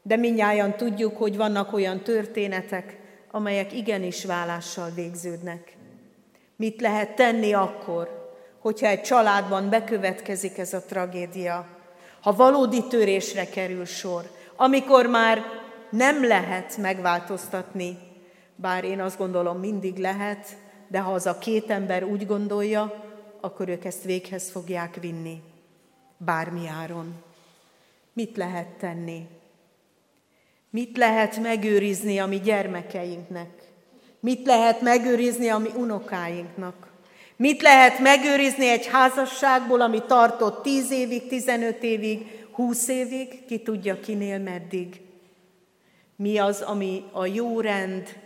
de 0.07 0.17
minnyáján 0.17 0.77
tudjuk, 0.77 1.17
hogy 1.17 1.37
vannak 1.37 1.73
olyan 1.73 2.01
történetek, 2.01 2.99
amelyek 3.31 3.73
igenis 3.73 4.25
vállással 4.25 4.91
végződnek. 4.95 5.77
Mit 6.57 6.81
lehet 6.81 7.17
tenni 7.17 7.53
akkor, 7.53 8.33
hogyha 8.59 8.87
egy 8.87 9.03
családban 9.03 9.69
bekövetkezik 9.69 10.59
ez 10.59 10.73
a 10.73 10.83
tragédia, 10.83 11.67
ha 12.21 12.33
valódi 12.33 12.87
törésre 12.87 13.49
kerül 13.49 13.85
sor, 13.85 14.31
amikor 14.57 15.07
már 15.07 15.43
nem 15.91 16.27
lehet 16.27 16.77
megváltoztatni, 16.77 17.99
bár 18.57 18.85
én 18.85 19.01
azt 19.01 19.19
gondolom 19.19 19.59
mindig 19.59 19.97
lehet, 19.97 20.57
de 20.89 20.99
ha 20.99 21.13
az 21.13 21.27
a 21.27 21.39
két 21.39 21.71
ember 21.71 22.05
úgy 22.05 22.27
gondolja, 22.27 23.05
akkor 23.41 23.69
ők 23.69 23.85
ezt 23.85 24.05
véghez 24.05 24.51
fogják 24.51 24.97
vinni, 25.01 25.43
bármi 26.17 26.69
áron. 26.81 27.15
Mit 28.13 28.37
lehet 28.37 28.69
tenni? 28.69 29.27
Mit 30.75 30.97
lehet 30.97 31.37
megőrizni 31.37 32.19
a 32.19 32.27
mi 32.27 32.41
gyermekeinknek? 32.41 33.49
Mit 34.21 34.47
lehet 34.47 34.81
megőrizni 34.81 35.49
a 35.49 35.59
mi 35.59 35.69
unokáinknak? 35.77 36.93
Mit 37.37 37.63
lehet 37.63 37.99
megőrizni 37.99 38.69
egy 38.69 38.87
házasságból, 38.87 39.81
ami 39.81 40.03
tartott 40.07 40.63
10 40.63 40.91
évig, 40.91 41.29
15 41.29 41.83
évig, 41.83 42.47
20 42.53 42.89
évig, 42.89 43.45
ki 43.47 43.63
tudja 43.63 44.01
kinél 44.01 44.39
meddig? 44.39 45.01
Mi 46.17 46.39
az, 46.39 46.61
ami 46.61 47.05
a 47.13 47.27
jó 47.27 47.61
rend? 47.61 48.21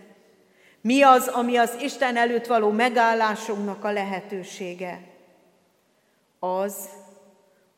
Mi 0.80 1.03
az, 1.03 1.26
ami 1.26 1.57
az 1.57 1.76
Isten 1.80 2.16
előtt 2.16 2.46
való 2.46 2.70
megállásunknak 2.70 3.84
a 3.84 3.92
lehetősége? 3.92 5.01
Az, 6.38 6.88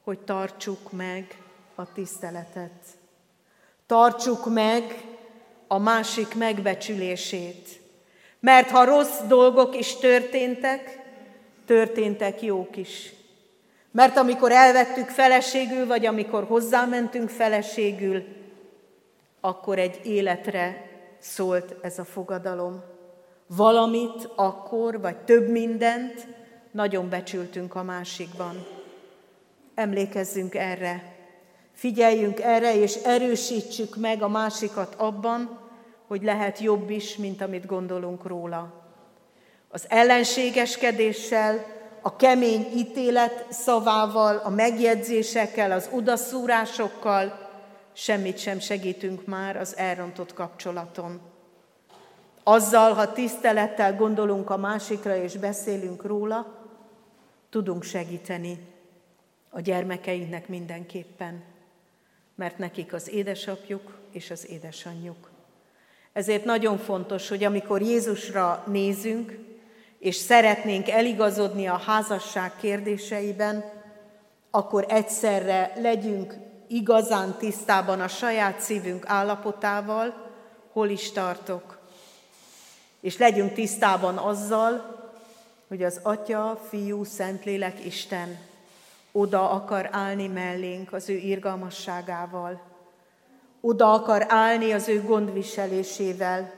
hogy 0.05 0.19
tartsuk 0.19 0.93
meg 0.93 1.43
a 1.75 1.93
tiszteletet. 1.93 2.99
Tartsuk 3.91 4.53
meg 4.53 5.05
a 5.67 5.79
másik 5.79 6.35
megbecsülését. 6.35 7.81
Mert 8.41 8.71
ha 8.71 8.85
rossz 8.85 9.19
dolgok 9.29 9.77
is 9.77 9.97
történtek, 9.97 10.99
történtek 11.67 12.43
jók 12.43 12.77
is. 12.77 13.13
Mert 13.91 14.17
amikor 14.17 14.53
elvettük 14.53 15.09
feleségül, 15.09 15.87
vagy 15.87 16.07
amikor 16.07 16.45
hozzámentünk 16.45 17.29
feleségül, 17.29 18.25
akkor 19.41 19.79
egy 19.79 20.01
életre 20.05 20.91
szólt 21.19 21.75
ez 21.83 21.99
a 21.99 22.05
fogadalom. 22.05 22.83
Valamit 23.47 24.29
akkor, 24.35 25.01
vagy 25.01 25.17
több 25.17 25.49
mindent 25.49 26.27
nagyon 26.71 27.09
becsültünk 27.09 27.75
a 27.75 27.83
másikban. 27.83 28.67
Emlékezzünk 29.75 30.55
erre, 30.55 31.19
figyeljünk 31.81 32.41
erre, 32.41 32.75
és 32.75 32.95
erősítsük 32.95 33.97
meg 33.97 34.23
a 34.23 34.29
másikat 34.29 34.95
abban, 34.95 35.59
hogy 36.07 36.23
lehet 36.23 36.59
jobb 36.59 36.91
is, 36.91 37.17
mint 37.17 37.41
amit 37.41 37.67
gondolunk 37.67 38.27
róla. 38.27 38.73
Az 39.69 39.85
ellenségeskedéssel, 39.89 41.65
a 42.01 42.17
kemény 42.17 42.67
ítélet 42.75 43.47
szavával, 43.51 44.37
a 44.37 44.51
megjegyzésekkel, 44.51 45.73
az 45.73 45.89
udaszúrásokkal 45.93 47.49
semmit 47.93 48.39
sem 48.39 48.59
segítünk 48.59 49.27
már 49.27 49.57
az 49.57 49.77
elrontott 49.77 50.35
kapcsolaton. 50.35 51.21
Azzal, 52.43 52.93
ha 52.93 53.13
tisztelettel 53.13 53.97
gondolunk 53.97 54.51
a 54.51 54.57
másikra 54.57 55.17
és 55.17 55.37
beszélünk 55.37 56.03
róla, 56.03 56.47
tudunk 57.51 57.83
segíteni 57.83 58.59
a 59.51 59.61
gyermekeinknek 59.61 60.49
mindenképpen, 60.49 61.50
mert 62.41 62.59
nekik 62.59 62.93
az 62.93 63.09
édesapjuk 63.09 63.99
és 64.13 64.31
az 64.31 64.51
édesanyjuk. 64.51 65.31
Ezért 66.13 66.45
nagyon 66.45 66.79
fontos, 66.79 67.29
hogy 67.29 67.45
amikor 67.45 67.83
Jézusra 67.83 68.65
nézünk, 68.67 69.39
és 69.99 70.17
szeretnénk 70.17 70.89
eligazodni 70.89 71.67
a 71.67 71.77
házasság 71.77 72.53
kérdéseiben, 72.61 73.65
akkor 74.51 74.85
egyszerre 74.89 75.73
legyünk 75.77 76.35
igazán 76.69 77.37
tisztában 77.39 78.01
a 78.01 78.09
saját 78.09 78.61
szívünk 78.61 79.05
állapotával, 79.07 80.31
hol 80.73 80.89
is 80.89 81.13
tartok. 81.13 81.79
És 83.01 83.19
legyünk 83.19 83.53
tisztában 83.53 84.17
azzal, 84.17 84.99
hogy 85.69 85.83
az 85.83 86.01
Atya, 86.03 86.61
Fiú, 86.69 87.05
Szentlélek, 87.05 87.85
Isten 87.85 88.50
oda 89.13 89.51
akar 89.51 89.89
állni 89.93 90.27
mellénk 90.27 90.93
az 90.93 91.09
ő 91.09 91.15
irgalmasságával, 91.15 92.61
oda 93.61 93.93
akar 93.93 94.25
állni 94.29 94.73
az 94.73 94.89
ő 94.89 95.03
gondviselésével, 95.03 96.53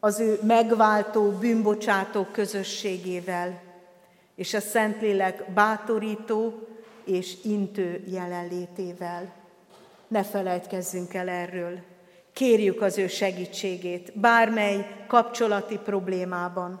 az 0.00 0.20
ő 0.20 0.38
megváltó, 0.42 1.30
bűnbocsátó 1.30 2.26
közösségével, 2.32 3.62
és 4.34 4.54
a 4.54 4.60
Szentlélek 4.60 5.52
bátorító 5.52 6.68
és 7.04 7.36
intő 7.44 8.04
jelenlétével. 8.06 9.32
Ne 10.08 10.24
felejtkezzünk 10.24 11.14
el 11.14 11.28
erről. 11.28 11.78
Kérjük 12.32 12.82
az 12.82 12.98
ő 12.98 13.06
segítségét 13.06 14.18
bármely 14.18 15.04
kapcsolati 15.06 15.78
problémában, 15.78 16.80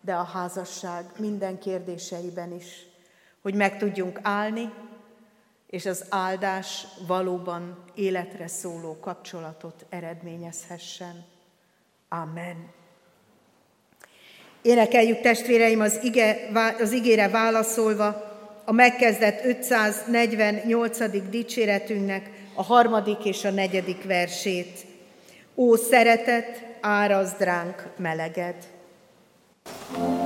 de 0.00 0.14
a 0.14 0.22
házasság 0.22 1.04
minden 1.18 1.58
kérdéseiben 1.58 2.52
is, 2.52 2.89
hogy 3.42 3.54
meg 3.54 3.78
tudjunk 3.78 4.18
állni, 4.22 4.72
és 5.70 5.86
az 5.86 6.04
áldás 6.08 6.86
valóban 7.06 7.84
életre 7.94 8.46
szóló 8.46 8.98
kapcsolatot 9.00 9.86
eredményezhessen. 9.88 11.24
Amen. 12.08 12.56
Énekeljük 14.62 15.20
testvéreim 15.20 15.80
az, 15.80 15.98
ige, 16.02 16.36
az 16.80 16.92
igére 16.92 17.28
válaszolva 17.28 18.28
a 18.64 18.72
megkezdett 18.72 19.44
548. 19.44 21.28
dicséretünknek 21.30 22.30
a 22.54 22.62
harmadik 22.62 23.24
és 23.24 23.44
a 23.44 23.50
negyedik 23.50 24.04
versét. 24.04 24.86
Ó 25.54 25.76
szeretet, 25.76 26.64
árazd 26.80 27.40
ránk 27.40 27.86
meleged! 27.96 28.54
thank 29.92 30.14
you 30.14 30.19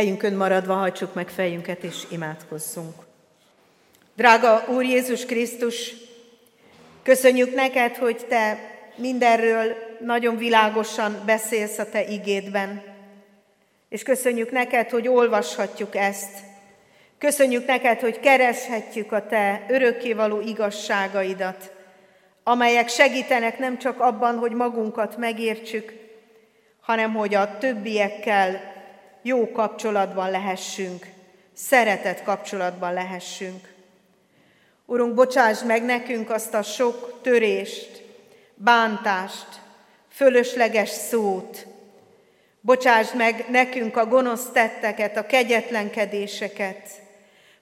Helyünkön 0.00 0.34
maradva 0.34 0.74
hajtsuk 0.74 1.14
meg 1.14 1.28
fejünket 1.28 1.82
és 1.82 2.02
imádkozzunk. 2.10 2.94
Drága 4.16 4.64
Úr 4.68 4.84
Jézus 4.84 5.26
Krisztus, 5.26 5.92
köszönjük 7.02 7.54
neked, 7.54 7.96
hogy 7.96 8.26
Te 8.28 8.58
mindenről 8.96 9.76
nagyon 10.00 10.36
világosan 10.36 11.22
beszélsz 11.26 11.78
a 11.78 11.88
Te 11.88 12.04
igédben. 12.04 12.82
És 13.88 14.02
köszönjük 14.02 14.50
neked, 14.50 14.90
hogy 14.90 15.08
olvashatjuk 15.08 15.96
ezt. 15.96 16.38
Köszönjük 17.18 17.66
neked, 17.66 18.00
hogy 18.00 18.20
kereshetjük 18.20 19.12
a 19.12 19.26
Te 19.26 19.64
örökkévaló 19.68 20.40
igazságaidat, 20.40 21.72
amelyek 22.42 22.88
segítenek 22.88 23.58
nem 23.58 23.78
csak 23.78 24.00
abban, 24.00 24.38
hogy 24.38 24.52
magunkat 24.52 25.16
megértsük, 25.16 25.92
hanem 26.80 27.14
hogy 27.14 27.34
a 27.34 27.58
többiekkel 27.58 28.69
jó 29.22 29.50
kapcsolatban 29.50 30.30
lehessünk, 30.30 31.06
szeretett 31.52 32.22
kapcsolatban 32.22 32.92
lehessünk. 32.92 33.68
Urunk, 34.86 35.14
bocsáss 35.14 35.62
meg 35.62 35.84
nekünk 35.84 36.30
azt 36.30 36.54
a 36.54 36.62
sok 36.62 37.18
törést, 37.22 38.02
bántást, 38.54 39.60
fölösleges 40.08 40.88
szót. 40.88 41.66
Bocsáss 42.60 43.12
meg 43.12 43.44
nekünk 43.48 43.96
a 43.96 44.06
gonosz 44.06 44.50
tetteket, 44.52 45.16
a 45.16 45.26
kegyetlenkedéseket. 45.26 46.88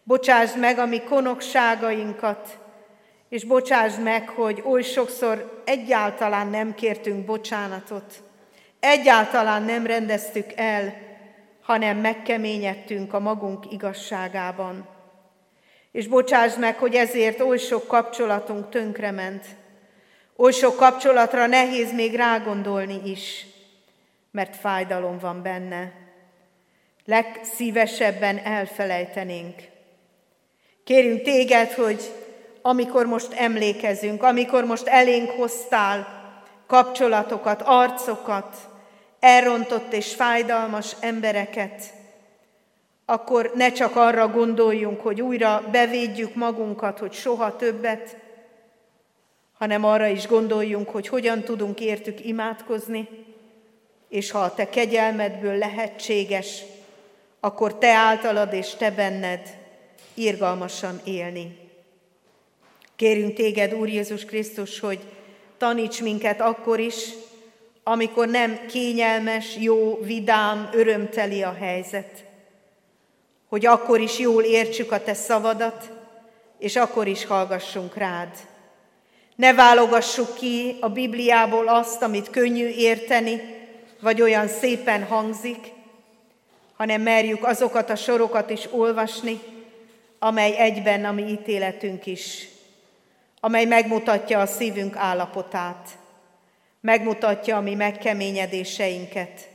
Bocsáss 0.03 0.55
meg 0.55 0.79
a 0.79 0.87
mi 0.87 1.01
konokságainkat, 1.01 2.59
és 3.29 3.45
bocsáss 3.45 3.95
meg, 4.03 4.29
hogy 4.29 4.63
oly 4.67 4.83
sokszor 4.83 5.63
egyáltalán 5.65 6.47
nem 6.47 6.75
kértünk 6.75 7.25
bocsánatot, 7.25 8.23
egyáltalán 8.81 9.63
nem 9.63 9.87
rendeztük 9.87 10.53
el 10.57 11.08
hanem 11.69 11.97
megkeményedtünk 11.97 13.15
a 13.15 13.19
magunk 13.19 13.73
igazságában. 13.73 14.89
És 15.93 16.07
bocsáss 16.07 16.55
meg, 16.57 16.79
hogy 16.79 16.95
ezért 16.95 17.41
oly 17.41 17.59
sok 17.59 17.87
kapcsolatunk 17.87 18.69
tönkrement, 18.71 19.45
oly 20.37 20.53
sok 20.53 20.77
kapcsolatra 20.77 21.47
nehéz 21.47 21.93
még 21.93 22.15
rágondolni 22.15 23.01
is, 23.05 23.47
mert 24.31 24.57
fájdalom 24.57 25.19
van 25.19 25.43
benne. 25.43 25.93
Legszívesebben 27.05 28.39
elfelejtenénk. 28.39 29.55
Kérünk 30.85 31.23
téged, 31.23 31.73
hogy 31.73 32.13
amikor 32.63 33.07
most 33.07 33.33
emlékezünk, 33.33 34.23
amikor 34.23 34.65
most 34.65 34.87
elénk 34.87 35.31
hoztál 35.31 36.07
kapcsolatokat, 36.67 37.63
arcokat, 37.65 38.68
elrontott 39.21 39.93
és 39.93 40.15
fájdalmas 40.15 40.97
embereket, 41.01 41.83
akkor 43.05 43.53
ne 43.55 43.73
csak 43.73 43.97
arra 43.97 44.29
gondoljunk, 44.29 45.01
hogy 45.01 45.21
újra 45.21 45.69
bevédjük 45.71 46.35
magunkat, 46.35 46.99
hogy 46.99 47.13
soha 47.13 47.57
többet, 47.57 48.17
hanem 49.59 49.85
arra 49.85 50.07
is 50.07 50.27
gondoljunk, 50.27 50.89
hogy 50.89 51.09
hogyan 51.09 51.43
tudunk 51.43 51.81
értük 51.81 52.25
imádkozni, 52.25 53.09
és 54.09 54.31
ha 54.31 54.39
a 54.39 54.55
te 54.55 54.69
kegyelmedből 54.69 55.57
lehetséges, 55.57 56.63
akkor 57.41 57.79
te 57.79 57.93
általad 57.93 58.53
és 58.53 58.75
te 58.75 58.91
benned 58.91 59.57
irgalmasan 60.15 61.01
élni. 61.05 61.59
Kérünk 62.97 63.35
téged, 63.35 63.75
Úr 63.75 63.89
Jézus 63.89 64.25
Krisztus, 64.25 64.81
hogy 64.81 64.99
taníts 65.59 66.03
minket 66.03 66.41
akkor 66.41 66.81
is, 66.81 66.95
amikor 67.91 68.29
nem 68.29 68.67
kényelmes, 68.67 69.57
jó, 69.57 69.99
vidám, 70.03 70.69
örömteli 70.73 71.43
a 71.43 71.57
helyzet. 71.61 72.25
Hogy 73.49 73.67
akkor 73.67 74.01
is 74.01 74.19
jól 74.19 74.43
értsük 74.43 74.93
a 74.93 75.03
te 75.03 75.15
szavadat, 75.15 75.91
és 76.59 76.77
akkor 76.77 77.07
is 77.07 77.27
hallgassunk 77.27 77.97
rád. 77.97 78.29
Ne 79.37 79.55
válogassuk 79.55 80.35
ki 80.35 80.77
a 80.81 80.89
Bibliából 80.89 81.69
azt, 81.69 82.03
amit 82.03 82.31
könnyű 82.31 82.69
érteni, 82.69 83.41
vagy 84.01 84.23
olyan 84.23 84.49
szépen 84.49 85.05
hangzik, 85.05 85.73
hanem 86.77 87.03
merjük 87.03 87.45
azokat 87.45 87.91
a 87.91 87.97
sorokat 87.97 88.51
is 88.51 88.69
olvasni, 88.71 89.41
amely 90.19 90.57
egyben 90.57 91.05
a 91.05 91.13
mi 91.13 91.23
ítéletünk 91.23 92.07
is, 92.07 92.49
amely 93.41 93.65
megmutatja 93.65 94.41
a 94.41 94.47
szívünk 94.47 94.97
állapotát, 94.97 95.99
megmutatja 96.81 97.57
a 97.57 97.61
mi 97.61 97.75
megkeményedéseinket, 97.75 99.51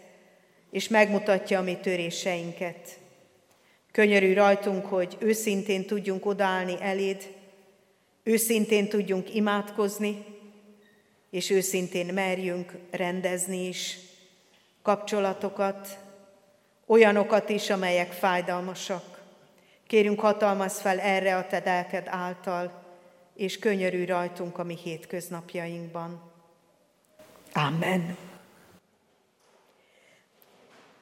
és 0.71 0.87
megmutatja 0.87 1.59
a 1.59 1.63
mi 1.63 1.77
töréseinket. 1.77 2.99
Könyörű 3.91 4.33
rajtunk, 4.33 4.85
hogy 4.85 5.17
őszintén 5.19 5.85
tudjunk 5.85 6.25
odállni 6.25 6.75
eléd, 6.79 7.33
őszintén 8.23 8.87
tudjunk 8.87 9.35
imádkozni, 9.35 10.25
és 11.29 11.49
őszintén 11.49 12.13
merjünk 12.13 12.71
rendezni 12.91 13.67
is 13.67 13.97
kapcsolatokat, 14.81 15.99
olyanokat 16.85 17.49
is, 17.49 17.69
amelyek 17.69 18.11
fájdalmasak. 18.11 19.21
Kérünk, 19.87 20.19
hatalmaz 20.19 20.79
fel 20.79 20.99
erre 20.99 21.35
a 21.35 21.47
te 21.47 22.03
által, 22.05 22.83
és 23.35 23.59
könyörű 23.59 24.05
rajtunk 24.05 24.57
a 24.57 24.63
mi 24.63 24.77
hétköznapjainkban. 24.83 26.32
Amen. 27.53 28.17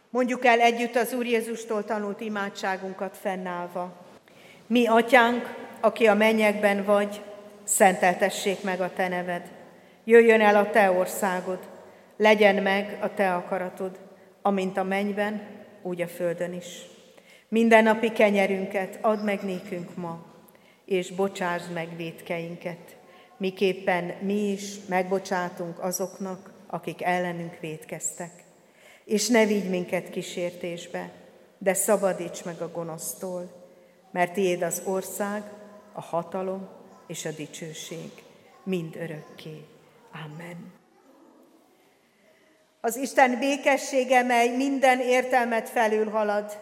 Mondjuk 0.09 0.45
el 0.45 0.59
együtt 0.59 0.95
az 0.95 1.13
Úr 1.13 1.25
Jézustól 1.25 1.85
tanult 1.85 2.21
imádságunkat 2.21 3.17
fennállva. 3.17 3.93
Mi, 4.67 4.87
atyánk, 4.87 5.55
aki 5.79 6.07
a 6.07 6.13
mennyekben 6.13 6.83
vagy, 6.83 7.21
szenteltessék 7.63 8.63
meg 8.63 8.81
a 8.81 8.93
te 8.93 9.07
neved. 9.07 9.51
Jöjjön 10.03 10.41
el 10.41 10.55
a 10.55 10.69
te 10.69 10.91
országod, 10.91 11.59
legyen 12.17 12.63
meg 12.63 12.97
a 13.01 13.13
te 13.13 13.33
akaratod, 13.33 13.99
amint 14.41 14.77
a 14.77 14.83
mennyben, 14.83 15.41
úgy 15.81 16.01
a 16.01 16.07
földön 16.07 16.53
is. 16.53 16.81
Minden 17.47 17.83
napi 17.83 18.11
kenyerünket 18.11 18.97
add 19.01 19.19
meg 19.19 19.43
nékünk 19.43 19.95
ma, 19.95 20.25
és 20.85 21.11
bocsásd 21.11 21.73
meg 21.73 21.95
védkeinket, 21.95 22.95
miképpen 23.41 24.13
mi 24.19 24.51
is 24.51 24.75
megbocsátunk 24.87 25.79
azoknak, 25.79 26.51
akik 26.67 27.01
ellenünk 27.01 27.59
védkeztek. 27.59 28.43
És 29.05 29.27
ne 29.27 29.45
vigy 29.45 29.69
minket 29.69 30.09
kísértésbe, 30.09 31.11
de 31.57 31.73
szabadíts 31.73 32.43
meg 32.43 32.61
a 32.61 32.71
gonosztól, 32.71 33.51
mert 34.11 34.33
tiéd 34.33 34.61
az 34.61 34.81
ország, 34.85 35.43
a 35.93 36.01
hatalom 36.01 36.69
és 37.07 37.25
a 37.25 37.31
dicsőség 37.31 38.11
mind 38.63 38.95
örökké. 38.95 39.65
Amen. 40.25 40.73
Az 42.81 42.95
Isten 42.95 43.39
békessége, 43.39 44.23
mely 44.23 44.55
minden 44.55 44.99
értelmet 44.99 45.69
felülhalad, 45.69 46.57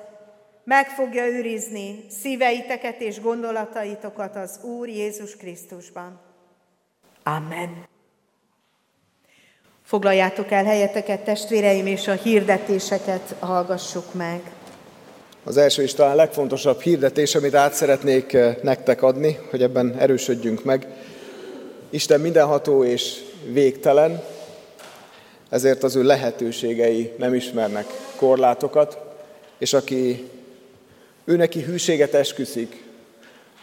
meg 0.63 0.89
fogja 0.89 1.25
őrizni 1.25 2.05
szíveiteket 2.09 3.01
és 3.01 3.21
gondolataitokat 3.21 4.35
az 4.35 4.63
Úr 4.63 4.87
Jézus 4.87 5.35
Krisztusban. 5.35 6.28
Amen. 7.23 7.87
Foglaljátok 9.83 10.51
el 10.51 10.63
helyeteket, 10.63 11.23
testvéreim, 11.23 11.85
és 11.85 12.07
a 12.07 12.13
hirdetéseket 12.13 13.35
hallgassuk 13.39 14.13
meg. 14.13 14.41
Az 15.43 15.57
első 15.57 15.81
és 15.81 15.93
talán 15.93 16.15
legfontosabb 16.15 16.81
hirdetés, 16.81 17.35
amit 17.35 17.55
át 17.55 17.73
szeretnék 17.73 18.33
eh, 18.33 18.55
nektek 18.61 19.01
adni, 19.01 19.37
hogy 19.49 19.61
ebben 19.61 19.95
erősödjünk 19.97 20.63
meg. 20.63 20.87
Isten 21.89 22.19
mindenható 22.19 22.83
és 22.83 23.21
végtelen, 23.51 24.23
ezért 25.49 25.83
az 25.83 25.95
ő 25.95 26.03
lehetőségei 26.03 27.13
nem 27.17 27.33
ismernek 27.33 27.85
korlátokat, 28.15 28.97
és 29.57 29.73
aki 29.73 30.29
ő 31.25 31.35
neki 31.35 31.61
hűséget 31.61 32.13
esküszik, 32.13 32.83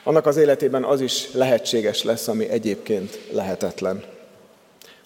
annak 0.07 0.27
az 0.27 0.37
életében 0.37 0.85
az 0.85 1.01
is 1.01 1.33
lehetséges 1.33 2.03
lesz, 2.03 2.29
ami 2.29 2.49
egyébként 2.49 3.19
lehetetlen. 3.33 4.05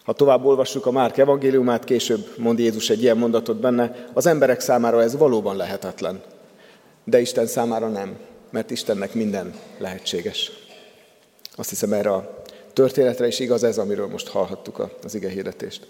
Ha 0.04 0.12
tovább 0.12 0.44
olvassuk 0.44 0.86
a 0.86 0.90
Márk 0.90 1.18
evangéliumát, 1.18 1.84
később 1.84 2.28
mond 2.36 2.58
Jézus 2.58 2.90
egy 2.90 3.02
ilyen 3.02 3.16
mondatot 3.16 3.56
benne, 3.56 4.08
az 4.12 4.26
emberek 4.26 4.60
számára 4.60 5.02
ez 5.02 5.16
valóban 5.16 5.56
lehetetlen, 5.56 6.22
de 7.04 7.20
Isten 7.20 7.46
számára 7.46 7.88
nem, 7.88 8.16
mert 8.50 8.70
Istennek 8.70 9.14
minden 9.14 9.54
lehetséges. 9.78 10.50
Azt 11.56 11.68
hiszem 11.68 11.92
erre 11.92 12.12
a 12.12 12.42
történetre 12.72 13.26
is 13.26 13.38
igaz 13.38 13.64
ez, 13.64 13.78
amiről 13.78 14.06
most 14.06 14.28
hallhattuk 14.28 14.88
az 15.04 15.14
ige 15.14 15.28
hirdetést. 15.28 15.86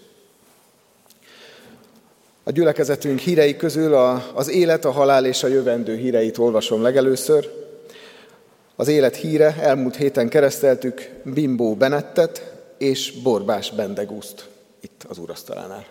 A 2.43 2.51
gyülekezetünk 2.51 3.19
hírei 3.19 3.55
közül 3.55 3.93
az 4.33 4.49
élet, 4.49 4.85
a 4.85 4.91
halál 4.91 5.25
és 5.25 5.43
a 5.43 5.47
jövendő 5.47 5.95
híreit 5.95 6.37
olvasom 6.37 6.81
legelőször. 6.81 7.60
Az 8.75 8.87
élet 8.87 9.15
híre, 9.15 9.55
elmúlt 9.59 9.95
héten 9.95 10.29
kereszteltük 10.29 11.09
Bimbó 11.23 11.75
Benettet 11.75 12.53
és 12.77 13.21
Borbás 13.23 13.71
Bendegúzt 13.71 14.49
itt 14.79 15.05
az 15.09 15.17
úrasztalánál. 15.17 15.85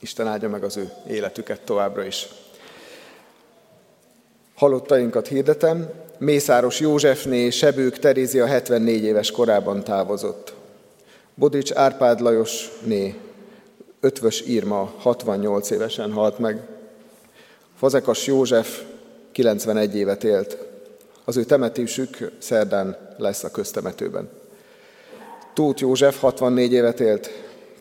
Isten 0.00 0.26
áldja 0.26 0.48
meg 0.48 0.64
az 0.64 0.76
ő 0.76 0.92
életüket 1.08 1.60
továbbra 1.60 2.04
is. 2.04 2.28
Halottainkat 4.54 5.28
hirdetem, 5.28 5.90
Mészáros 6.18 6.80
Józsefné 6.80 7.50
Sebők 7.50 7.98
Terézia 7.98 8.46
74 8.46 9.02
éves 9.02 9.30
korában 9.30 9.84
távozott. 9.84 10.54
Bodics 11.34 11.72
Árpád 11.72 12.20
Lajosné 12.20 13.14
Ötvös 14.00 14.40
Irma 14.40 14.92
68 14.98 15.70
évesen 15.70 16.12
halt 16.12 16.38
meg. 16.38 16.60
Fazekas 17.78 18.26
József 18.26 18.82
91 19.32 19.96
évet 19.96 20.24
élt. 20.24 20.58
Az 21.28 21.36
ő 21.36 21.44
temetésük 21.44 22.32
szerdán 22.38 23.14
lesz 23.16 23.44
a 23.44 23.50
köztemetőben. 23.50 24.28
Tóth 25.54 25.80
József 25.80 26.20
64 26.20 26.72
évet 26.72 27.00
élt, 27.00 27.30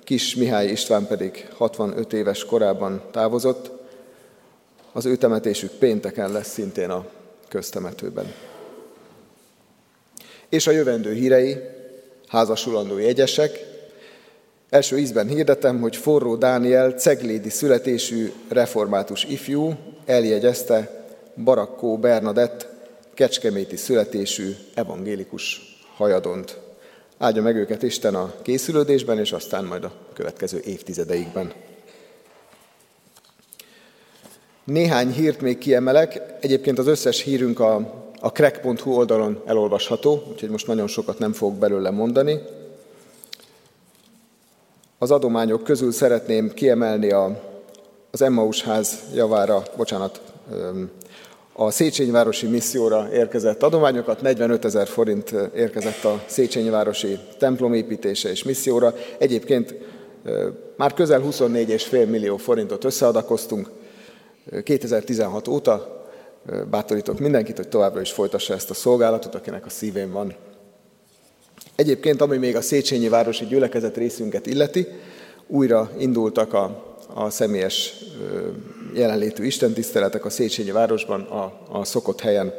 Kis 0.04 0.36
Mihály 0.36 0.68
István 0.68 1.08
pedig 1.08 1.48
65 1.56 2.14
éves 2.14 2.46
korában 2.46 3.02
távozott. 3.12 3.72
Az 4.92 5.06
ő 5.06 5.16
temetésük 5.16 5.72
pénteken 5.72 6.32
lesz 6.32 6.50
szintén 6.50 6.90
a 6.90 7.06
köztemetőben. 7.48 8.34
És 10.50 10.68
a 10.68 10.72
jövendő 10.72 11.14
hírei, 11.14 11.58
házasulandó 12.28 12.98
jegyesek, 12.98 13.74
Első 14.70 14.98
ízben 14.98 15.28
hirdetem, 15.28 15.80
hogy 15.80 15.96
forró 15.96 16.36
Dániel 16.36 16.92
ceglédi 16.92 17.50
születésű 17.50 18.32
református 18.50 19.24
ifjú 19.24 19.74
eljegyezte 20.06 21.06
Barakkó 21.44 21.98
Bernadett 21.98 22.75
kecskeméti 23.16 23.76
születésű 23.76 24.56
evangélikus 24.74 25.62
hajadont. 25.96 26.58
Áldja 27.18 27.42
meg 27.42 27.56
őket 27.56 27.84
Isten 27.84 28.16
a 28.16 28.34
készülődésben, 28.42 29.20
és 29.20 29.32
aztán 29.32 29.66
majd 29.66 29.84
a 29.84 29.92
következő 30.14 30.62
évtizedeikben. 30.66 31.54
Néhány 34.64 35.12
hírt 35.12 35.42
még 35.42 35.58
kiemelek. 35.58 36.22
Egyébként 36.42 36.80
az 36.80 36.88
összes 36.88 37.22
hírünk 37.22 37.60
a, 37.60 37.76
a 38.20 38.30
crack.hu 38.30 38.92
oldalon 38.92 39.42
elolvasható, 39.46 40.24
úgyhogy 40.32 40.50
most 40.50 40.68
nagyon 40.68 40.88
sokat 40.88 41.20
nem 41.20 41.34
fogok 41.34 41.58
belőle 41.58 41.90
mondani. 41.90 42.40
Az 44.98 45.12
adományok 45.12 45.64
közül 45.64 45.92
szeretném 45.92 46.54
kiemelni 46.54 47.12
a, 47.12 47.42
az 48.12 48.22
Emmaus 48.22 48.64
ház 48.64 49.00
javára, 49.14 49.64
bocsánat, 49.78 50.22
a 51.58 51.72
Széchenyi-városi 51.72 52.48
misszióra 52.48 53.08
érkezett 53.14 53.64
adományokat, 53.64 54.22
45 54.22 54.66
ezer 54.66 54.88
forint 54.88 55.32
érkezett 55.56 56.04
a 56.04 56.24
Széchenyi-városi 56.26 57.18
templomépítése 57.38 58.30
és 58.30 58.44
misszióra. 58.44 58.94
Egyébként 59.18 59.76
már 60.78 60.94
közel 60.94 61.22
24,5 61.22 62.10
millió 62.10 62.38
forintot 62.38 62.84
összeadakoztunk 62.84 63.70
2016 64.64 65.48
óta, 65.48 66.06
bátorítok 66.70 67.20
mindenkit, 67.20 67.58
hogy 67.58 67.68
továbbra 67.68 68.02
is 68.02 68.12
folytassa 68.12 68.54
ezt 68.54 68.70
a 68.70 68.74
szolgálatot, 68.74 69.36
akinek 69.36 69.66
a 69.66 69.70
szívén 69.70 70.12
van. 70.12 70.36
Egyébként, 71.76 72.22
ami 72.22 72.38
még 72.38 72.56
a 72.56 72.62
Széchenyi 72.62 73.10
Városi 73.10 73.46
Gyülekezet 73.46 73.98
részünket 73.98 74.46
illeti, 74.46 74.88
újra 75.48 75.92
indultak 75.98 76.54
a, 76.54 76.96
a 77.14 77.30
személyes 77.30 77.94
jelenlétű 78.96 79.46
istentiszteletek 79.46 80.26
a 80.26 80.30
Széchenyi 80.30 80.72
városban, 80.72 81.22
a, 81.22 81.62
a 81.70 81.84
szokott 81.84 82.22
helyen, 82.22 82.54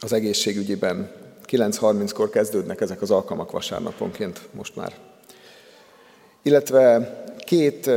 az 0.00 0.12
egészségügyiben. 0.12 1.10
9.30-kor 1.46 2.30
kezdődnek 2.30 2.80
ezek 2.80 3.02
az 3.02 3.10
alkalmak 3.10 3.50
vasárnaponként 3.50 4.40
most 4.50 4.76
már. 4.76 4.92
Illetve 6.42 7.14
két 7.38 7.90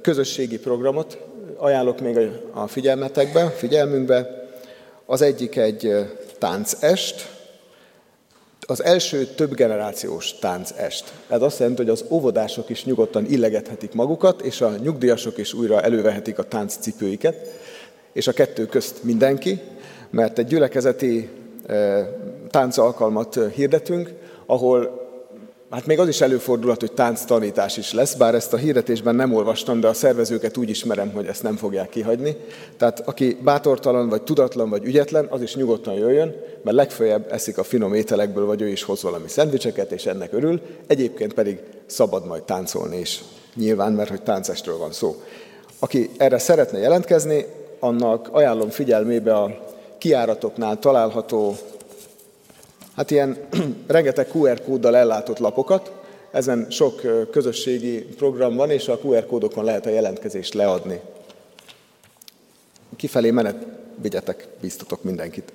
közösségi 0.00 0.58
programot 0.58 1.18
ajánlok 1.56 2.00
még 2.00 2.18
a 2.52 2.66
figyelmetekbe, 2.66 3.50
figyelmünkbe. 3.50 4.48
Az 5.06 5.22
egyik 5.22 5.56
egy 5.56 5.94
táncest, 6.38 7.33
az 8.66 8.84
első 8.84 9.26
több 9.26 9.54
generációs 9.54 10.38
táncest. 10.38 11.12
Ez 11.28 11.42
azt 11.42 11.58
jelenti, 11.58 11.82
hogy 11.82 11.90
az 11.90 12.04
óvodások 12.08 12.68
is 12.68 12.84
nyugodtan 12.84 13.26
illegethetik 13.26 13.92
magukat, 13.92 14.40
és 14.40 14.60
a 14.60 14.76
nyugdíjasok 14.82 15.38
is 15.38 15.52
újra 15.52 15.80
elővehetik 15.80 16.38
a 16.38 16.42
tánccipőiket, 16.42 17.48
és 18.12 18.26
a 18.26 18.32
kettő 18.32 18.66
közt 18.66 19.02
mindenki, 19.02 19.60
mert 20.10 20.38
egy 20.38 20.46
gyülekezeti 20.46 21.30
táncalkalmat 22.50 23.38
hirdetünk, 23.54 24.12
ahol 24.46 25.03
Hát 25.74 25.86
még 25.86 25.98
az 25.98 26.08
is 26.08 26.20
előfordulhat, 26.20 26.80
hogy 26.80 26.92
tánctanítás 26.92 27.76
is 27.76 27.92
lesz, 27.92 28.14
bár 28.14 28.34
ezt 28.34 28.52
a 28.52 28.56
hirdetésben 28.56 29.14
nem 29.14 29.34
olvastam, 29.34 29.80
de 29.80 29.88
a 29.88 29.92
szervezőket 29.92 30.56
úgy 30.56 30.70
ismerem, 30.70 31.12
hogy 31.12 31.26
ezt 31.26 31.42
nem 31.42 31.56
fogják 31.56 31.88
kihagyni. 31.88 32.36
Tehát 32.76 33.00
aki 33.00 33.38
bátortalan, 33.42 34.08
vagy 34.08 34.22
tudatlan, 34.22 34.70
vagy 34.70 34.84
ügyetlen, 34.84 35.26
az 35.30 35.42
is 35.42 35.54
nyugodtan 35.54 35.94
jöjjön, 35.94 36.34
mert 36.62 36.76
legfeljebb 36.76 37.32
eszik 37.32 37.58
a 37.58 37.62
finom 37.62 37.94
ételekből, 37.94 38.46
vagy 38.46 38.60
ő 38.60 38.68
is 38.68 38.82
hoz 38.82 39.02
valami 39.02 39.28
szendvicseket, 39.28 39.92
és 39.92 40.06
ennek 40.06 40.32
örül. 40.32 40.60
Egyébként 40.86 41.34
pedig 41.34 41.58
szabad 41.86 42.26
majd 42.26 42.42
táncolni 42.42 42.98
is. 42.98 43.22
Nyilván, 43.54 43.92
mert 43.92 44.10
hogy 44.10 44.22
táncestről 44.22 44.78
van 44.78 44.92
szó. 44.92 45.22
Aki 45.78 46.10
erre 46.16 46.38
szeretne 46.38 46.78
jelentkezni, 46.78 47.46
annak 47.78 48.28
ajánlom 48.32 48.68
figyelmébe 48.68 49.36
a 49.36 49.58
kiáratoknál 49.98 50.78
található 50.78 51.56
hát 52.94 53.10
ilyen 53.10 53.36
rengeteg 53.86 54.28
QR 54.32 54.62
kóddal 54.62 54.96
ellátott 54.96 55.38
lapokat, 55.38 55.92
ezen 56.30 56.66
sok 56.70 57.00
közösségi 57.30 57.98
program 57.98 58.54
van, 58.54 58.70
és 58.70 58.88
a 58.88 58.98
QR 58.98 59.26
kódokon 59.26 59.64
lehet 59.64 59.86
a 59.86 59.90
jelentkezést 59.90 60.54
leadni. 60.54 61.00
Kifelé 62.96 63.30
menet, 63.30 63.66
vigyetek, 64.02 64.46
biztatok 64.60 65.02
mindenkit. 65.02 65.52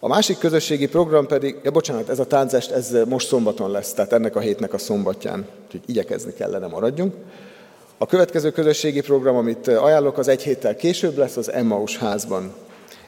A 0.00 0.08
másik 0.08 0.38
közösségi 0.38 0.88
program 0.88 1.26
pedig, 1.26 1.56
ja 1.62 1.70
bocsánat, 1.70 2.08
ez 2.08 2.18
a 2.18 2.26
táncest, 2.26 2.70
ez 2.70 2.96
most 3.06 3.26
szombaton 3.26 3.70
lesz, 3.70 3.92
tehát 3.92 4.12
ennek 4.12 4.36
a 4.36 4.40
hétnek 4.40 4.72
a 4.72 4.78
szombatján, 4.78 5.46
úgyhogy 5.64 5.82
igyekezni 5.86 6.32
kellene 6.32 6.66
maradjunk. 6.66 7.14
A 7.98 8.06
következő 8.06 8.50
közösségi 8.50 9.00
program, 9.00 9.36
amit 9.36 9.68
ajánlok, 9.68 10.18
az 10.18 10.28
egy 10.28 10.42
héttel 10.42 10.76
később 10.76 11.16
lesz 11.16 11.36
az 11.36 11.52
Emmaus 11.52 11.96
házban. 11.96 12.54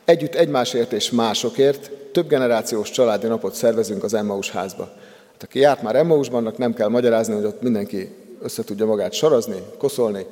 Együtt 0.05 0.35
egymásért 0.35 0.93
és 0.93 1.11
másokért 1.11 1.91
több 2.13 2.29
generációs 2.29 2.91
családi 2.91 3.27
napot 3.27 3.55
szervezünk 3.55 4.03
az 4.03 4.15
Emmaus 4.15 4.51
házba. 4.51 4.85
Hát, 5.33 5.43
aki 5.43 5.59
járt 5.59 5.83
már 5.83 5.97
Emmausban, 5.97 6.41
annak 6.41 6.59
nem 6.59 6.75
kell 6.75 6.89
magyarázni, 6.89 7.35
hogy 7.35 7.45
ott 7.45 7.63
mindenki 7.63 8.15
össze 8.43 8.65
tudja 8.65 8.87
magát 8.87 9.13
sarazni, 9.13 9.63
koszolni, 9.79 10.27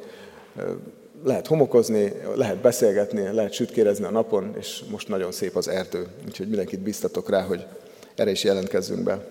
lehet 1.25 1.47
homokozni, 1.47 2.13
lehet 2.35 2.57
beszélgetni, 2.57 3.33
lehet 3.33 3.53
sütkérezni 3.53 4.05
a 4.05 4.11
napon, 4.11 4.55
és 4.59 4.83
most 4.91 5.09
nagyon 5.09 5.33
szép 5.33 5.57
az 5.57 5.69
erdő. 5.69 6.07
Úgyhogy 6.27 6.49
mindenkit 6.49 6.81
biztatok 6.81 7.31
rá, 7.31 7.43
hogy 7.43 7.67
erre 8.15 8.31
is 8.31 8.45
jelentkezzünk 8.45 9.03
be. 9.03 9.27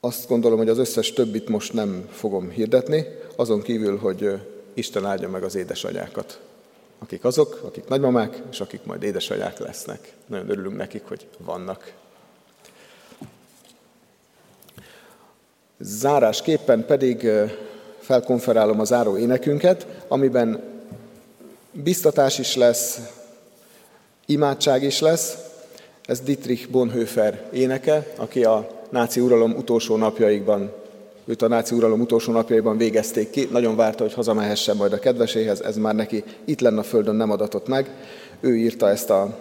Azt 0.00 0.28
gondolom, 0.28 0.58
hogy 0.58 0.68
az 0.68 0.78
összes 0.78 1.12
többit 1.12 1.48
most 1.48 1.72
nem 1.72 2.08
fogom 2.10 2.50
hirdetni, 2.50 3.06
azon 3.36 3.62
kívül, 3.62 3.98
hogy 3.98 4.40
Isten 4.74 5.06
áldja 5.06 5.28
meg 5.28 5.42
az 5.42 5.54
édesanyákat 5.54 6.40
akik 7.02 7.24
azok, 7.24 7.60
akik 7.64 7.88
nagymamák, 7.88 8.42
és 8.50 8.60
akik 8.60 8.84
majd 8.84 9.02
édesanyák 9.02 9.58
lesznek. 9.58 10.12
Nagyon 10.26 10.50
örülünk 10.50 10.76
nekik, 10.76 11.02
hogy 11.04 11.26
vannak. 11.38 11.92
Zárásképpen 15.78 16.86
pedig 16.86 17.28
felkonferálom 18.00 18.80
a 18.80 18.84
záró 18.84 19.16
énekünket, 19.16 19.86
amiben 20.08 20.62
biztatás 21.72 22.38
is 22.38 22.56
lesz, 22.56 23.00
imádság 24.26 24.82
is 24.82 25.00
lesz. 25.00 25.38
Ez 26.04 26.20
Dietrich 26.20 26.68
Bonhoeffer 26.70 27.48
éneke, 27.52 28.06
aki 28.16 28.44
a 28.44 28.68
náci 28.90 29.20
uralom 29.20 29.52
utolsó 29.52 29.96
napjaikban 29.96 30.72
Őt 31.30 31.42
a 31.42 31.48
náci 31.48 31.74
uralom 31.74 32.00
utolsó 32.00 32.32
napjaiban 32.32 32.76
végezték 32.76 33.30
ki, 33.30 33.48
nagyon 33.50 33.76
várta, 33.76 34.02
hogy 34.02 34.12
hazamehessen 34.14 34.76
majd 34.76 34.92
a 34.92 34.98
kedveséhez, 34.98 35.60
ez 35.60 35.76
már 35.76 35.94
neki 35.94 36.24
itt 36.44 36.60
lenne 36.60 36.78
a 36.78 36.82
földön 36.82 37.14
nem 37.14 37.30
adatott 37.30 37.68
meg. 37.68 37.90
Ő 38.40 38.56
írta 38.56 38.88
ezt 38.88 39.10
a, 39.10 39.38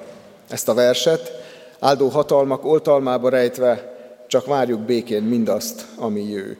ezt 0.49 0.69
a 0.69 0.73
verset, 0.73 1.31
áldó 1.79 2.07
hatalmak 2.07 2.65
oltalmába 2.65 3.29
rejtve, 3.29 3.97
csak 4.27 4.45
várjuk 4.45 4.79
békén 4.79 5.23
mindazt, 5.23 5.85
ami 5.95 6.29
jő. 6.29 6.57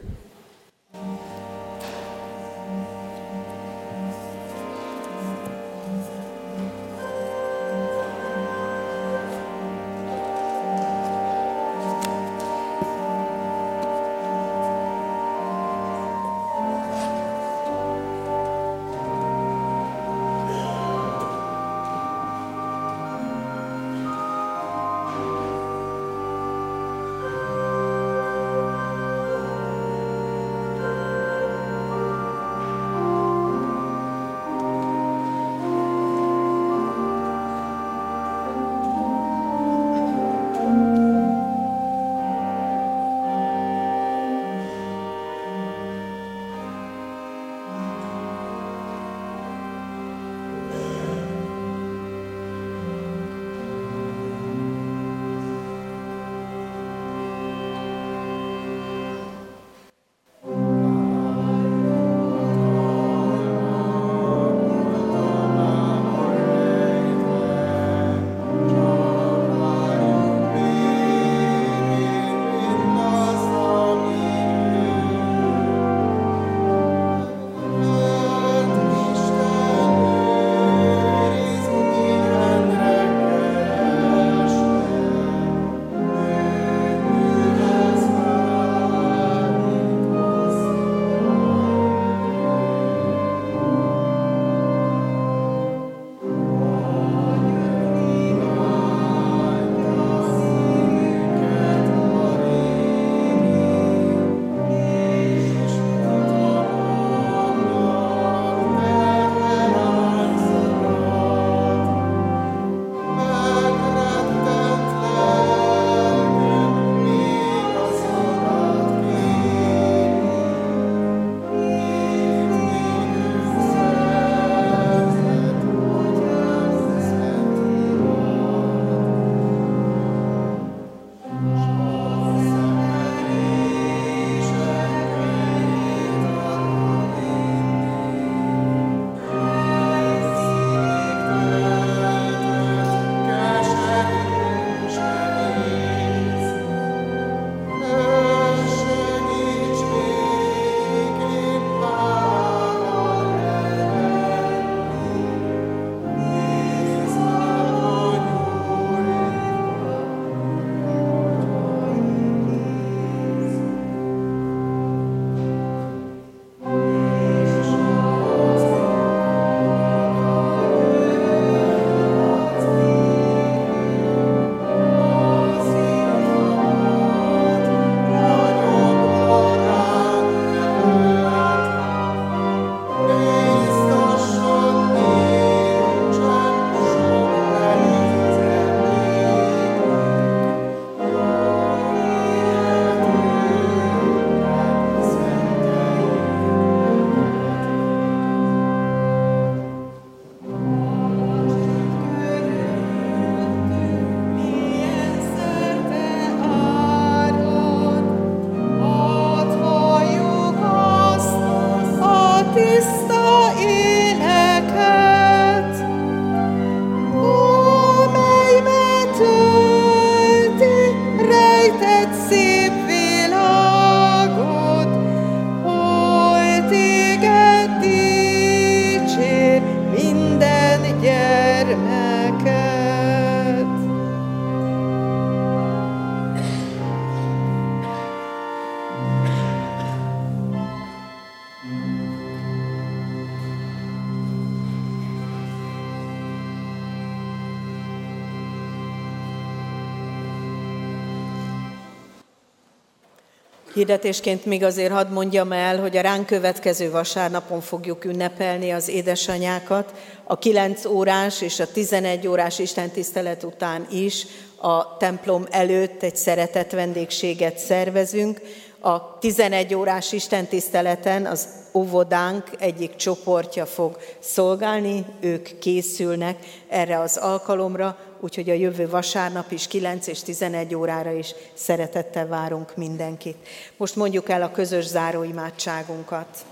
Hirdetésként 253.90 254.46
még 254.46 254.64
azért 254.64 254.92
hadd 254.92 255.08
mondjam 255.08 255.52
el, 255.52 255.80
hogy 255.80 255.98
a 255.98 256.02
ránk 256.02 256.26
következő 256.26 256.92
vasárnapon 256.92 257.62
fogjuk 257.62 258.06
ünnepelni 258.06 258.72
az 258.72 258.88
édesanyákat. 258.88 259.94
A 260.24 260.38
9 260.38 260.86
órás 260.86 261.42
és 261.42 261.60
a 261.60 261.72
11 261.72 262.28
órás 262.28 262.60
istentisztelet 262.60 263.44
után 263.44 263.88
is 263.92 264.26
a 264.56 264.98
templom 264.98 265.46
előtt 265.50 266.04
egy 266.04 266.16
szeretett 266.16 266.72
vendégséget 266.72 267.58
szervezünk. 267.58 268.42
A 268.80 269.18
11 269.18 269.76
órás 269.76 270.12
istentiszteleten 270.12 271.26
az 271.26 271.48
óvodánk 271.74 272.50
egyik 272.60 272.96
csoportja 272.96 273.66
fog 273.66 273.98
szolgálni, 274.20 275.06
ők 275.20 275.60
készülnek 275.60 276.46
erre 276.68 277.00
az 277.00 277.18
alkalomra, 277.18 277.98
úgyhogy 278.20 278.50
a 278.50 278.54
jövő 278.54 278.90
vasárnap 278.90 279.52
is 279.52 279.68
9 279.68 280.08
és 280.08 280.22
11 280.22 280.76
órára 280.76 281.12
is 281.12 281.36
szeretettel 281.54 282.28
várunk 282.28 282.76
mindenkit. 282.76 283.48
Most 283.78 283.96
mondjuk 283.96 284.30
el 284.30 284.42
a 284.42 284.52
közös 284.52 284.86
záróimádságunkat. 284.86 286.46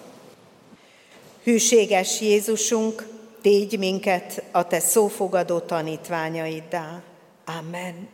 Hűséges 1.44 2.22
Jézusunk, 2.22 3.08
tégy 3.42 3.78
minket 3.78 4.44
a 4.52 4.68
Te 4.68 4.80
szófogadó 4.80 5.60
tanítványaiddá. 5.60 7.02
Amen. 7.60 8.08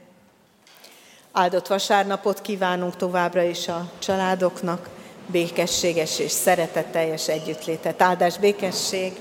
Áldott 1.32 1.68
vasárnapot 1.68 2.42
kívánunk 2.42 2.96
továbbra 2.96 3.42
is 3.44 3.68
a 3.68 3.92
családoknak, 4.00 4.90
békességes 5.28 6.20
és 6.20 6.32
szeretetteljes 6.32 7.28
együttlétet. 7.28 8.02
Áldás 8.02 8.38
békesség! 8.38 9.12